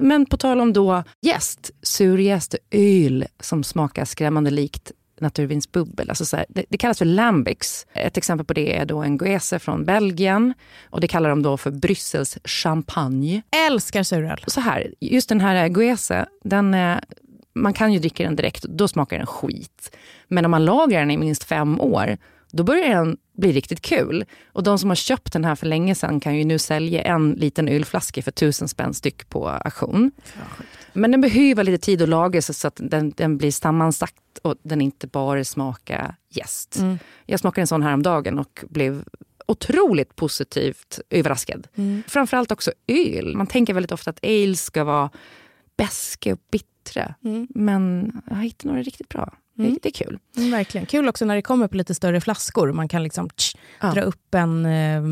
Men 0.00 0.26
på 0.26 0.36
tal 0.36 0.60
om 0.60 0.72
då 0.72 1.02
jäst, 1.22 1.70
surjäst 1.82 2.54
öl 2.70 3.24
som 3.40 3.64
smakar 3.64 4.04
skrämmande 4.04 4.50
likt 4.50 4.92
naturvinsbubbel. 5.20 6.08
Alltså 6.08 6.24
så 6.24 6.36
här, 6.36 6.46
det, 6.48 6.64
det 6.68 6.78
kallas 6.78 6.98
för 6.98 7.04
lambics. 7.04 7.86
Ett 7.92 8.16
exempel 8.16 8.46
på 8.46 8.52
det 8.52 8.76
är 8.76 8.84
då 8.84 9.02
en 9.02 9.18
Guese 9.18 9.54
från 9.58 9.84
Belgien. 9.84 10.54
Och 10.90 11.00
det 11.00 11.08
kallar 11.08 11.30
de 11.30 11.42
då 11.42 11.56
för 11.56 11.70
Bryssels 11.70 12.38
champagne. 12.44 13.42
Älskar 13.66 14.02
suröl. 14.02 14.44
Så 14.46 14.60
här, 14.60 14.94
just 15.00 15.28
den 15.28 15.40
här 15.40 15.68
Guese, 15.68 16.26
den, 16.44 16.74
eh, 16.74 16.96
man 17.54 17.72
kan 17.72 17.92
ju 17.92 17.98
dricka 17.98 18.24
den 18.24 18.36
direkt, 18.36 18.62
då 18.62 18.88
smakar 18.88 19.18
den 19.18 19.26
skit. 19.26 19.96
Men 20.28 20.44
om 20.44 20.50
man 20.50 20.64
lagrar 20.64 21.00
den 21.00 21.10
i 21.10 21.16
minst 21.16 21.44
fem 21.44 21.80
år, 21.80 22.16
då 22.56 22.64
börjar 22.64 22.88
den 22.88 23.16
bli 23.36 23.52
riktigt 23.52 23.80
kul. 23.80 24.24
Och 24.52 24.62
de 24.62 24.78
som 24.78 24.90
har 24.90 24.94
köpt 24.96 25.32
den 25.32 25.44
här 25.44 25.54
för 25.54 25.66
länge 25.66 25.94
sedan 25.94 26.20
kan 26.20 26.36
ju 26.36 26.44
nu 26.44 26.58
sälja 26.58 27.02
en 27.02 27.32
liten 27.32 27.68
ölflaska 27.68 28.22
för 28.22 28.30
tusen 28.30 28.68
spänn 28.68 28.94
styck 28.94 29.28
på 29.28 29.48
auktion. 29.48 30.10
Men 30.92 31.10
den 31.10 31.20
behöver 31.20 31.64
lite 31.64 31.84
tid 31.84 32.02
att 32.02 32.08
lagra 32.08 32.42
så 32.42 32.68
att 32.68 32.80
den, 32.82 33.10
den 33.16 33.36
blir 33.38 33.50
sammansatt 33.50 34.14
och 34.42 34.54
den 34.62 34.80
inte 34.80 35.06
bara 35.06 35.44
smakar 35.44 36.16
jäst. 36.30 36.76
Jag 37.26 37.40
smakade 37.40 37.60
en 37.60 37.66
sån 37.66 37.82
här 37.82 37.94
om 37.94 38.02
dagen 38.02 38.38
och 38.38 38.64
blev 38.68 39.04
otroligt 39.46 40.16
positivt 40.16 41.00
överraskad. 41.10 41.68
Framförallt 42.06 42.52
också 42.52 42.72
öl. 42.86 43.36
Man 43.36 43.46
tänker 43.46 43.74
väldigt 43.74 43.92
ofta 43.92 44.10
att 44.10 44.24
ale 44.24 44.56
ska 44.56 44.84
vara 44.84 45.10
beska 45.76 46.32
och 46.32 46.40
bittra. 46.50 47.14
Men 47.48 48.12
jag 48.30 48.36
hittade 48.36 48.68
några 48.68 48.82
riktigt 48.82 49.08
bra. 49.08 49.34
Det, 49.54 49.76
det 49.82 49.88
är 49.88 50.04
kul. 50.04 50.18
Mm, 50.36 50.50
verkligen. 50.50 50.86
Kul 50.86 51.08
också 51.08 51.24
när 51.24 51.34
det 51.34 51.42
kommer 51.42 51.68
på 51.68 51.76
lite 51.76 51.94
större 51.94 52.20
flaskor. 52.20 52.72
Man 52.72 52.88
kan 52.88 53.02
liksom 53.02 53.28
tsch, 53.30 53.56
Ja. 53.80 53.90
dra 53.92 54.00
upp 54.02 54.34
en 54.34 54.66
eh, 54.66 55.02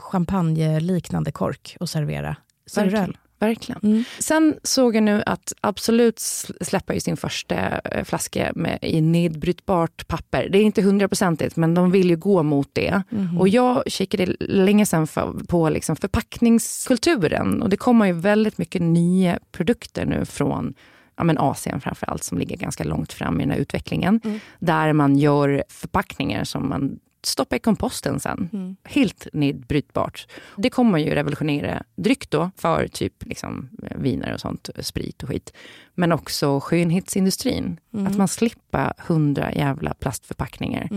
champagne-liknande 0.00 1.32
kork 1.32 1.76
och 1.80 1.90
servera 1.90 2.36
suröl. 2.66 3.18
Verkligen. 3.38 3.80
Mm. 3.82 4.04
Sen 4.18 4.54
såg 4.62 4.96
jag 4.96 5.02
nu 5.02 5.22
att 5.26 5.52
Absolut 5.60 6.16
sl- 6.16 6.64
släpper 6.64 6.94
ju 6.94 7.00
sin 7.00 7.16
första 7.16 7.78
eh, 7.78 8.04
flaska 8.04 8.52
med, 8.54 8.78
i 8.82 9.00
nedbrytbart 9.00 10.06
papper. 10.08 10.48
Det 10.52 10.58
är 10.58 10.62
inte 10.62 10.82
hundraprocentigt, 10.82 11.56
men 11.56 11.74
de 11.74 11.90
vill 11.90 12.10
ju 12.10 12.16
gå 12.16 12.42
mot 12.42 12.68
det. 12.72 13.02
Och 13.38 13.48
jag 13.48 13.82
kikade 13.86 14.26
länge 14.40 14.86
sedan 14.86 15.06
för, 15.06 15.32
på 15.48 15.68
liksom 15.68 15.96
förpackningskulturen. 15.96 17.62
Och 17.62 17.68
det 17.68 17.76
kommer 17.76 18.06
ju 18.06 18.12
väldigt 18.12 18.58
mycket 18.58 18.82
nya 18.82 19.38
produkter 19.52 20.04
nu 20.06 20.24
från 20.24 20.74
ja, 21.20 21.24
men 21.24 21.38
Asien 21.38 21.80
framför 21.80 22.10
allt, 22.10 22.24
som 22.24 22.38
ligger 22.38 22.56
ganska 22.56 22.84
långt 22.84 23.12
fram 23.12 23.40
i 23.40 23.44
den 23.44 23.50
här 23.50 23.58
utvecklingen. 23.58 24.20
Där 24.58 24.92
man 24.92 25.16
gör 25.16 25.64
förpackningar 25.68 26.44
som 26.44 26.68
man 26.68 26.98
stoppar 27.22 27.56
i 27.56 27.58
komposten 27.58 28.20
sen. 28.20 28.76
Helt 28.84 29.28
nedbrytbart. 29.32 30.26
Det 30.56 30.70
kommer 30.70 30.98
ju 30.98 31.14
revolutionera 31.14 31.82
dryck 31.96 32.30
då 32.30 32.50
för 32.56 32.88
typ 32.88 33.24
liksom, 33.24 33.68
viner 33.96 34.34
och 34.34 34.40
sånt, 34.40 34.70
sprit 34.80 35.22
och 35.22 35.28
skit. 35.28 35.52
Men 35.94 36.12
också 36.12 36.60
skönhetsindustrin. 36.60 37.80
Att 38.06 38.16
man 38.16 38.28
slipper 38.28 38.92
hundra 38.98 39.52
jävla 39.52 39.94
plastförpackningar. 39.94 40.88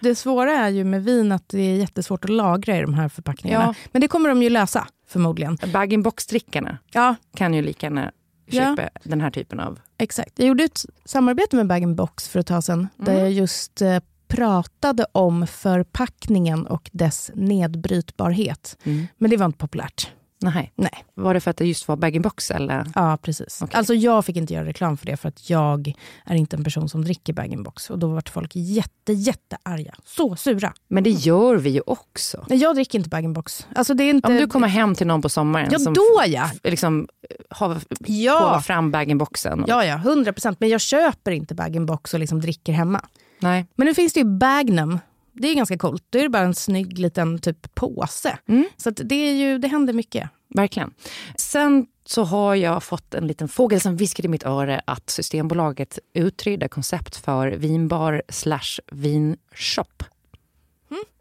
Det 0.00 0.14
svåra 0.14 0.52
är 0.52 0.68
ju 0.68 0.84
med 0.84 1.04
vin 1.04 1.32
att 1.32 1.48
det 1.48 1.62
är 1.62 1.76
jättesvårt 1.76 2.24
att 2.24 2.30
lagra 2.30 2.78
i 2.78 2.80
de 2.80 2.94
här 2.94 3.08
förpackningarna. 3.08 3.64
Ja. 3.64 3.74
Men 3.92 4.00
det 4.00 4.08
kommer 4.08 4.28
de 4.28 4.42
ju 4.42 4.50
lösa 4.50 4.86
förmodligen. 5.08 5.58
Bag-in-box-drickarna 5.72 6.78
Ja, 6.92 7.14
kan 7.36 7.54
ju 7.54 7.62
lika 7.62 7.86
gärna 7.86 8.12
Ja. 8.52 8.76
köpa 8.76 8.90
den 9.02 9.20
här 9.20 9.30
typen 9.30 9.60
av... 9.60 9.80
exakt. 9.98 10.32
Jag 10.36 10.48
gjorde 10.48 10.64
ett 10.64 10.84
samarbete 11.04 11.56
med 11.56 11.66
Bag 11.66 11.94
Box 11.94 12.28
för 12.28 12.40
ett 12.40 12.46
tag 12.46 12.64
sedan 12.64 12.88
där 12.96 13.18
jag 13.18 13.32
just 13.32 13.82
eh, 13.82 13.98
pratade 14.28 15.06
om 15.12 15.46
förpackningen 15.46 16.66
och 16.66 16.90
dess 16.92 17.30
nedbrytbarhet. 17.34 18.78
Men 19.18 19.30
det 19.30 19.36
var 19.36 19.46
inte 19.46 19.58
populärt. 19.58 20.10
Nej. 20.42 20.72
Nej. 20.76 21.04
Var 21.14 21.34
det 21.34 21.40
för 21.40 21.50
att 21.50 21.56
det 21.56 21.66
just 21.66 21.88
var 21.88 21.96
bag-in-box 21.96 22.50
eller? 22.50 22.86
Ja, 22.94 23.18
precis. 23.22 23.62
Okej. 23.62 23.78
Alltså 23.78 23.94
jag 23.94 24.24
fick 24.24 24.36
inte 24.36 24.54
göra 24.54 24.64
reklam 24.66 24.96
för 24.96 25.06
det 25.06 25.16
för 25.16 25.28
att 25.28 25.50
jag 25.50 25.92
är 26.24 26.34
inte 26.34 26.56
en 26.56 26.64
person 26.64 26.88
som 26.88 27.04
dricker 27.04 27.32
bag 27.32 27.62
box 27.64 27.90
Och 27.90 27.98
då 27.98 28.08
vart 28.08 28.28
folk 28.28 28.50
jätte, 28.54 29.12
jättearga. 29.12 29.94
Så 30.04 30.36
sura. 30.36 30.72
Men 30.88 31.04
det 31.04 31.10
gör 31.10 31.56
vi 31.56 31.70
ju 31.70 31.80
också. 31.86 32.44
Nej, 32.48 32.58
jag 32.58 32.74
dricker 32.74 32.98
inte 32.98 33.08
bag 33.10 33.32
box 33.32 33.66
Alltså 33.74 33.94
det 33.94 34.04
är 34.04 34.10
inte... 34.10 34.28
Om 34.28 34.36
du 34.36 34.46
kommer 34.46 34.68
hem 34.68 34.94
till 34.94 35.06
någon 35.06 35.22
på 35.22 35.28
sommaren 35.28 35.68
Ja, 35.72 35.78
som 35.78 35.94
då 35.94 36.22
ja! 36.26 36.50
liksom 36.62 37.08
har 37.50 37.80
Ja. 37.98 38.60
fram 38.60 38.90
bag-in-boxen. 38.90 39.64
Ja, 39.68 39.84
ja, 39.84 39.94
100 39.94 40.32
procent. 40.32 40.60
Men 40.60 40.68
jag 40.68 40.80
köper 40.80 41.30
inte 41.30 41.54
bag 41.54 41.86
box 41.86 42.14
och 42.14 42.20
liksom 42.20 42.40
dricker 42.40 42.72
hemma. 42.72 43.00
Nej. 43.38 43.66
Men 43.76 43.86
nu 43.86 43.94
finns 43.94 44.12
det 44.12 44.20
ju 44.20 44.26
Bagnum. 44.26 44.98
Det 45.32 45.48
är 45.48 45.54
ganska 45.54 45.78
coolt. 45.78 46.04
Då 46.10 46.18
är 46.18 46.22
det 46.22 46.28
bara 46.28 46.42
en 46.42 46.54
snygg 46.54 46.98
liten 46.98 47.38
typ 47.38 47.74
påse. 47.74 48.38
Mm. 48.48 48.64
Så 48.76 48.88
att 48.88 49.00
det, 49.04 49.14
är 49.14 49.32
ju, 49.32 49.58
det 49.58 49.68
händer 49.68 49.92
mycket. 49.92 50.30
Verkligen. 50.54 50.94
Sen 51.36 51.86
så 52.04 52.24
har 52.24 52.54
jag 52.54 52.82
fått 52.82 53.14
en 53.14 53.26
liten 53.26 53.48
fågel 53.48 53.80
som 53.80 53.96
viskade 53.96 54.26
i 54.26 54.30
mitt 54.30 54.46
öra 54.46 54.82
att 54.84 55.10
Systembolaget 55.10 55.98
utreder 56.14 56.68
koncept 56.68 57.16
för 57.16 57.48
vinbar 57.48 58.22
slash 58.28 58.80
vinshop. 58.92 60.04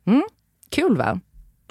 Mm. 0.06 0.24
Kul 0.70 0.98
va? 0.98 1.20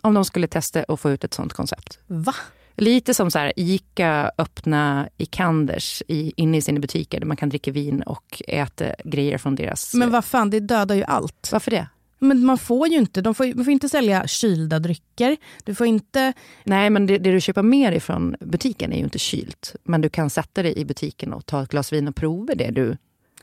Om 0.01 0.15
de 0.15 0.25
skulle 0.25 0.47
testa 0.47 0.85
och 0.85 1.01
få 1.01 1.11
ut 1.11 1.25
ett 1.25 1.35
sånt 1.35 1.53
koncept. 1.53 1.99
Va? 2.07 2.35
Lite 2.77 3.15
som 3.15 3.31
så 3.31 3.39
här, 3.39 3.53
Ica 3.57 4.31
öppna 4.39 5.09
i 5.17 5.27
Kanders 5.27 6.03
i, 6.09 6.33
inne 6.37 6.57
i 6.57 6.63
sina 6.63 6.81
butiker 6.81 7.21
där 7.21 7.27
man 7.27 7.37
kan 7.37 7.49
dricka 7.49 7.71
vin 7.73 8.03
och 8.03 8.43
äta 8.49 8.85
grejer 9.05 9.39
från 9.39 9.55
deras... 9.55 9.95
Men 9.95 10.11
vad 10.11 10.25
fan, 10.25 10.51
det 10.51 10.61
dödar 10.61 10.95
ju 10.95 11.05
allt. 11.05 11.49
Varför 11.53 11.71
det? 11.71 11.89
Men 12.23 12.45
man 12.45 12.59
får 12.59 12.89
ju 12.89 12.97
inte, 12.97 13.21
de 13.21 13.35
får, 13.35 13.55
man 13.55 13.65
får 13.65 13.73
inte 13.73 13.89
sälja 13.89 14.27
kylda 14.27 14.79
drycker. 14.79 15.37
Du 15.65 15.75
får 15.75 15.87
inte... 15.87 16.33
Nej, 16.65 16.91
men 16.91 17.07
det, 17.07 17.19
det 17.19 17.33
du 17.33 17.41
köper 17.41 17.63
med 17.63 17.93
dig 17.93 18.01
från 18.01 18.37
butiken 18.41 18.93
är 18.93 18.97
ju 18.97 19.03
inte 19.03 19.19
kylt. 19.19 19.75
Men 19.85 20.01
du 20.01 20.09
kan 20.09 20.31
sätta 20.31 20.63
dig 20.63 20.79
i 20.79 20.85
butiken 20.85 21.33
och 21.33 21.47
ta 21.47 21.63
ett 21.63 21.71
glas 21.71 21.93
vin 21.93 22.09
och 22.09 22.17
prova 22.17 22.55
det 22.55 22.71
du, 22.71 22.89
det 22.91 22.99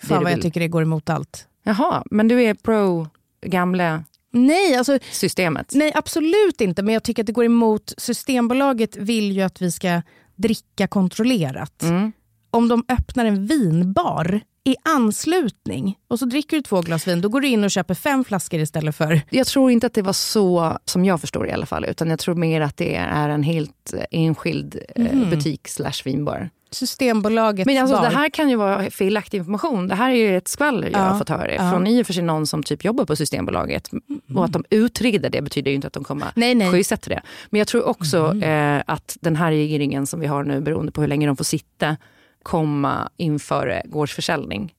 Fan 0.08 0.18
du 0.18 0.24
vad 0.24 0.34
jag 0.34 0.42
tycker 0.42 0.60
det 0.60 0.68
går 0.68 0.82
emot 0.82 1.10
allt. 1.10 1.48
Jaha, 1.64 2.04
men 2.12 2.28
du 2.28 2.44
är 2.44 2.54
pro 2.54 3.08
gamla 3.42 4.04
Nej, 4.32 4.76
alltså, 4.76 5.00
systemet? 5.12 5.72
nej, 5.76 5.92
absolut 5.96 6.62
inte. 6.62 6.84
Men 6.84 6.94
jag 6.94 7.04
tycker 7.04 7.24
att 7.24 7.28
det 7.28 7.34
går 7.34 7.46
emot... 7.46 7.94
Systembolaget 7.98 8.98
vill 8.98 9.32
ju 9.32 9.42
att 9.42 9.62
vi 9.62 9.72
ska 9.72 10.02
dricka 10.36 10.88
kontrollerat. 10.88 11.84
Mm. 11.84 12.12
Om 12.52 12.68
de 12.68 12.86
öppnar 12.90 13.26
en 13.26 13.46
vinbar 13.46 14.42
i 14.68 14.76
anslutning 14.84 15.98
och 16.08 16.20
så 16.20 16.26
dricker 16.26 16.58
du 16.58 16.62
två 16.64 16.82
glas 16.82 17.08
vin, 17.08 17.22
då 17.22 17.30
går 17.30 17.42
du 17.42 17.48
in 17.48 17.64
och 17.64 17.72
köper 17.72 17.94
fem 17.94 18.24
flaskor 18.24 18.60
istället 18.60 18.96
för... 18.96 19.22
Jag 19.30 19.48
tror 19.48 19.72
inte 19.72 19.88
att 19.88 19.94
det 19.94 20.02
var 20.02 20.14
så, 20.14 20.78
som 20.86 21.06
jag 21.06 21.22
förstår 21.22 21.44
det 21.44 21.50
i 21.50 21.54
alla 21.54 21.66
fall, 21.66 21.86
utan 21.86 22.10
jag 22.10 22.20
tror 22.20 22.36
mer 22.36 22.62
att 22.62 22.78
det 22.78 22.96
är 22.96 23.30
en 23.30 23.44
helt 23.44 23.94
enskild 24.12 24.78
Mhm. 24.96 25.30
butik 25.30 25.68
slash 25.68 25.92
vinbar. 26.06 26.50
Systembolagets 26.72 27.66
Men 27.66 27.78
alltså, 27.78 27.96
bar. 27.98 28.04
det 28.04 28.16
här 28.16 28.30
kan 28.30 28.50
ju 28.50 28.56
vara 28.56 28.92
felaktig 28.92 29.38
information. 29.38 29.88
Det 29.88 29.96
här 29.96 30.10
är 30.10 30.16
ju 30.16 30.38
ett 30.38 30.48
skvaller 30.48 30.90
jag 30.90 31.00
Ja, 31.02 31.04
har 31.06 31.18
fått 31.18 31.30
höra 31.30 31.54
ja. 31.54 31.72
från 31.72 31.88
i 31.88 32.02
och 32.02 32.06
för 32.08 32.14
sig 32.14 32.24
någon 32.24 32.48
som 32.48 32.64
typ 32.64 32.84
jobbar 32.86 33.06
på 33.06 33.16
Systembolaget. 33.16 33.90
Och 34.36 34.46
att 34.46 34.54
de 34.54 34.64
utreder 34.70 35.30
det 35.30 35.42
betyder 35.42 35.72
ju 35.72 35.76
inte 35.76 35.88
att 35.88 35.94
de 35.94 36.04
kommer 36.04 36.28
Nej, 36.36 36.56
nej. 36.56 36.72
sjösätta 36.72 37.10
det. 37.10 37.22
Men 37.50 37.60
jag 37.60 37.68
tror 37.68 37.84
också 37.88 38.36
eh, 38.42 38.82
att 38.88 39.18
den 39.22 39.36
här 39.36 39.52
regeringen 39.52 40.08
som 40.08 40.20
vi 40.20 40.28
har 40.28 40.44
nu, 40.44 40.62
beroende 40.62 40.92
på 40.92 41.02
hur 41.02 41.08
länge 41.08 41.28
de 41.28 41.38
får 41.38 41.44
sitta, 41.44 41.98
komma 42.44 43.10
införa 43.18 43.82
gårdsförsäljning. 43.86 44.76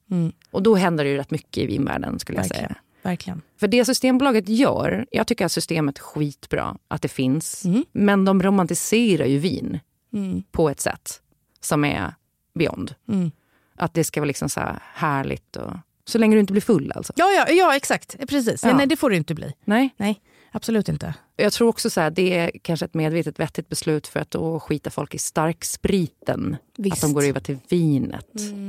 Och 0.51 0.62
då 0.62 0.75
händer 0.75 1.05
det 1.05 1.11
ju 1.11 1.16
rätt 1.16 1.31
mycket 1.31 1.62
i 1.62 1.66
vinvärlden 1.66 2.18
skulle 2.18 2.38
jag 2.38 2.42
Verkligen. 2.42 2.68
säga. 2.68 2.77
Verkligen. 3.03 3.42
För 3.57 3.68
det 3.68 3.85
Systembolaget 3.85 4.49
gör, 4.49 5.07
jag 5.11 5.27
tycker 5.27 5.44
att 5.44 5.53
systemet 5.53 5.99
är 5.99 6.03
skitbra, 6.03 6.77
att 6.88 7.03
det 7.03 7.09
finns. 7.09 7.64
Mm. 7.64 7.85
Men 7.92 8.25
de 8.25 8.42
romantiserar 8.42 9.27
ju 9.27 9.38
vin 9.38 9.81
på 10.51 10.68
ett 10.68 10.81
sätt 10.81 11.23
som 11.61 11.85
är 11.85 12.14
beyond. 12.55 12.94
Mm. 13.09 13.31
Att 13.77 13.94
det 13.94 14.05
ska 14.05 14.21
vara 14.21 14.27
liksom 14.27 14.49
så 14.49 14.61
här 14.61 14.79
härligt. 14.94 15.57
Och, 15.57 15.73
så 16.05 16.18
länge 16.18 16.37
du 16.37 16.40
inte 16.40 16.53
blir 16.53 16.62
full 16.62 16.92
alltså. 16.94 17.12
Ja, 17.16 17.31
ja, 17.31 17.53
ja 17.53 17.77
exakt. 17.77 18.16
Precis. 18.29 18.64
Ja. 18.64 18.77
Nej, 18.77 18.87
det 18.87 18.97
får 18.97 19.11
det 19.11 19.16
inte 19.16 19.35
bli. 19.35 19.55
Nej. 19.64 19.94
Nej, 19.97 20.21
absolut 20.52 20.88
inte. 20.88 21.14
Jag 21.37 21.52
tror 21.52 21.68
också 21.68 21.90
så 21.90 22.00
här, 22.00 22.11
det 22.11 22.38
är 22.38 22.50
kanske 22.62 22.87
ett 22.87 22.94
medvetet 22.94 23.40
vettigt 23.40 23.68
beslut 23.68 24.06
för 24.06 24.20
att 24.20 24.30
då 24.30 24.61
skita 24.61 24.90
folk 24.90 25.14
i 25.14 25.18
starkspriten. 25.18 26.56
Visst. 26.78 26.94
Att 26.96 27.00
de 27.00 27.12
går 27.12 27.24
över 27.24 27.40
till 27.40 27.58
vinet 27.68 28.26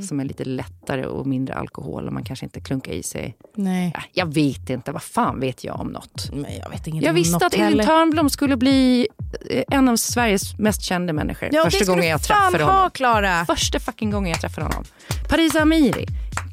som 0.08 0.20
är 0.20 0.24
lite 0.24 0.44
lättare 0.44 1.04
och 1.06 1.26
mindre 1.26 1.54
alkohol 1.54 2.06
och 2.06 2.12
man 2.12 2.24
kanske 2.24 2.46
inte 2.46 2.60
klunkar 2.60 2.92
i 2.92 3.02
sig. 3.02 3.36
Nej. 3.54 3.94
Jag 4.12 4.34
vet 4.34 4.70
inte, 4.70 4.92
vad 4.92 5.02
fan 5.02 5.40
vet 5.40 5.64
jag 5.64 5.80
om 5.80 5.88
något? 5.88 6.30
Men 6.32 6.56
jag 6.56 6.70
vet 6.70 6.86
inget 6.86 7.04
Jag 7.04 7.12
visste 7.12 7.46
att 7.46 7.54
Elin. 7.54 7.86
Törnblom 7.86 8.30
skulle 8.30 8.56
bli 8.56 9.08
eh, 9.50 9.64
en 9.68 9.88
av 9.88 9.96
Sveriges 9.96 10.58
mest 10.58 10.82
kända 10.82 11.12
människor. 11.12 11.48
Ja, 11.52 11.64
Första 11.64 11.84
gången 11.84 12.08
jag 12.08 12.22
träffade 12.22 12.64
ha, 12.64 12.72
honom. 12.72 12.90
Klara. 12.90 13.46
Första 13.46 13.80
fucking 13.80 14.10
gången 14.10 14.30
jag 14.30 14.40
träffade 14.40 14.66
honom. 14.66 14.84
Paris 15.28 15.54
Amiri, 15.56 16.06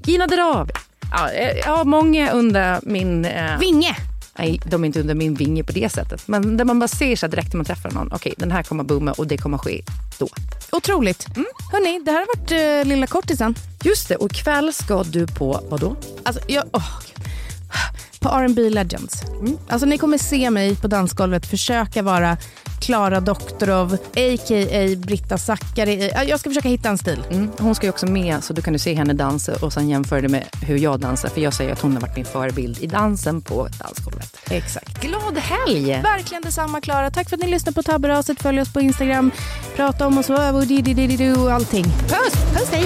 Gina 0.06 0.28
Dirawi. 0.28 0.72
Ja, 1.12 1.30
eh, 1.32 1.58
jag 1.58 1.78
har 1.78 1.86
många 1.86 2.32
under 2.32 2.80
min... 2.84 3.26
Eh, 3.26 3.60
Vinge. 3.60 3.96
Nej, 4.38 4.62
de 4.66 4.84
är 4.84 4.86
inte 4.86 5.00
under 5.00 5.16
min 5.16 5.34
vinge 5.34 5.64
på 5.64 5.72
det 5.72 5.90
sättet. 5.90 6.28
Men 6.28 6.58
där 6.58 6.66
man 6.66 6.80
bara 6.80 6.88
ser 6.88 7.16
så 7.16 7.26
här 7.26 7.32
direkt 7.32 7.54
när 7.54 7.58
man 7.58 7.66
träffar 7.66 7.92
någon. 7.92 8.14
Okej, 8.14 8.34
den 8.38 8.52
här 8.52 8.64
kommer 8.64 8.84
booma 8.84 9.12
och 9.12 9.28
det 9.28 9.38
kommer 9.38 9.58
ske 9.58 9.82
då. 10.18 10.28
Otroligt. 10.72 11.28
Mm. 11.36 11.46
Hörni, 11.72 12.02
det 12.06 12.12
här 12.12 12.20
har 12.20 12.28
varit 12.38 12.86
uh, 12.86 12.90
Lilla 12.90 13.08
kortisen. 13.08 13.56
Just 13.84 14.10
det, 14.10 14.16
och 14.16 14.32
ikväll 14.32 14.74
ska 14.74 15.04
du 15.04 15.28
på 15.28 15.62
vad 15.70 15.80
då? 15.80 15.96
Alltså, 16.24 16.42
jag, 16.48 16.64
Gud. 16.64 18.07
På 18.20 18.30
R&B 18.30 18.70
Legends. 18.70 19.22
Alltså, 19.70 19.86
ni 19.88 19.98
kommer 19.98 20.18
se 20.18 20.50
mig 20.50 20.76
på 20.76 20.88
dansgolvet 20.88 21.46
försöka 21.46 22.02
vara 22.02 22.38
Klara 22.82 23.20
Doktorov, 23.20 23.94
a.k.a. 23.94 24.96
Britta 24.98 25.38
Zackari. 25.38 26.12
Ja, 26.16 26.24
Jag 26.24 26.40
ska 26.40 26.50
försöka 26.50 26.70
hitta 26.70 26.90
en 26.90 26.98
stil. 26.98 27.24
Mm. 27.32 27.50
Hon 27.60 27.76
ska 27.76 27.86
ju 27.86 27.90
också 27.90 28.06
med 28.06 28.44
så 28.44 28.54
du 28.54 28.62
kan 28.62 28.74
du 28.74 28.80
se 28.80 28.94
henne 28.94 29.14
dansa 29.14 29.54
och 29.62 29.74
sen 29.74 29.90
jämföra 29.90 30.22
det 30.22 30.30
med 30.30 30.44
hur 30.62 30.78
jag 30.78 31.00
dansar. 31.00 31.30
För 31.30 31.42
jag 31.42 31.54
säger 31.54 31.74
att 31.74 31.82
hon 31.82 31.94
har 31.94 32.02
varit 32.02 32.16
min 32.16 32.26
förebild 32.26 32.84
i 32.84 32.88
dansen 32.88 33.42
på 33.42 33.68
dansgolvet. 33.80 34.38
Exakt. 34.50 35.02
Glad 35.02 35.38
helg! 35.38 36.02
Verkligen 36.02 36.44
detsamma 36.44 36.82
Klara. 36.82 37.12
Tack 37.12 37.30
för 37.30 37.36
att 37.36 37.44
ni 37.44 37.50
lyssnar 37.50 37.74
på 37.74 37.84
Tabberaset. 37.84 38.42
Följ 38.42 38.62
oss 38.62 38.74
på 38.74 38.82
Instagram. 38.82 39.32
Prata 39.76 40.08
om 40.08 40.18
oss 40.18 40.30
och 40.30 41.52
allting. 41.52 41.86
Puss! 41.86 42.34
Puss 42.54 42.70
hej! 42.72 42.86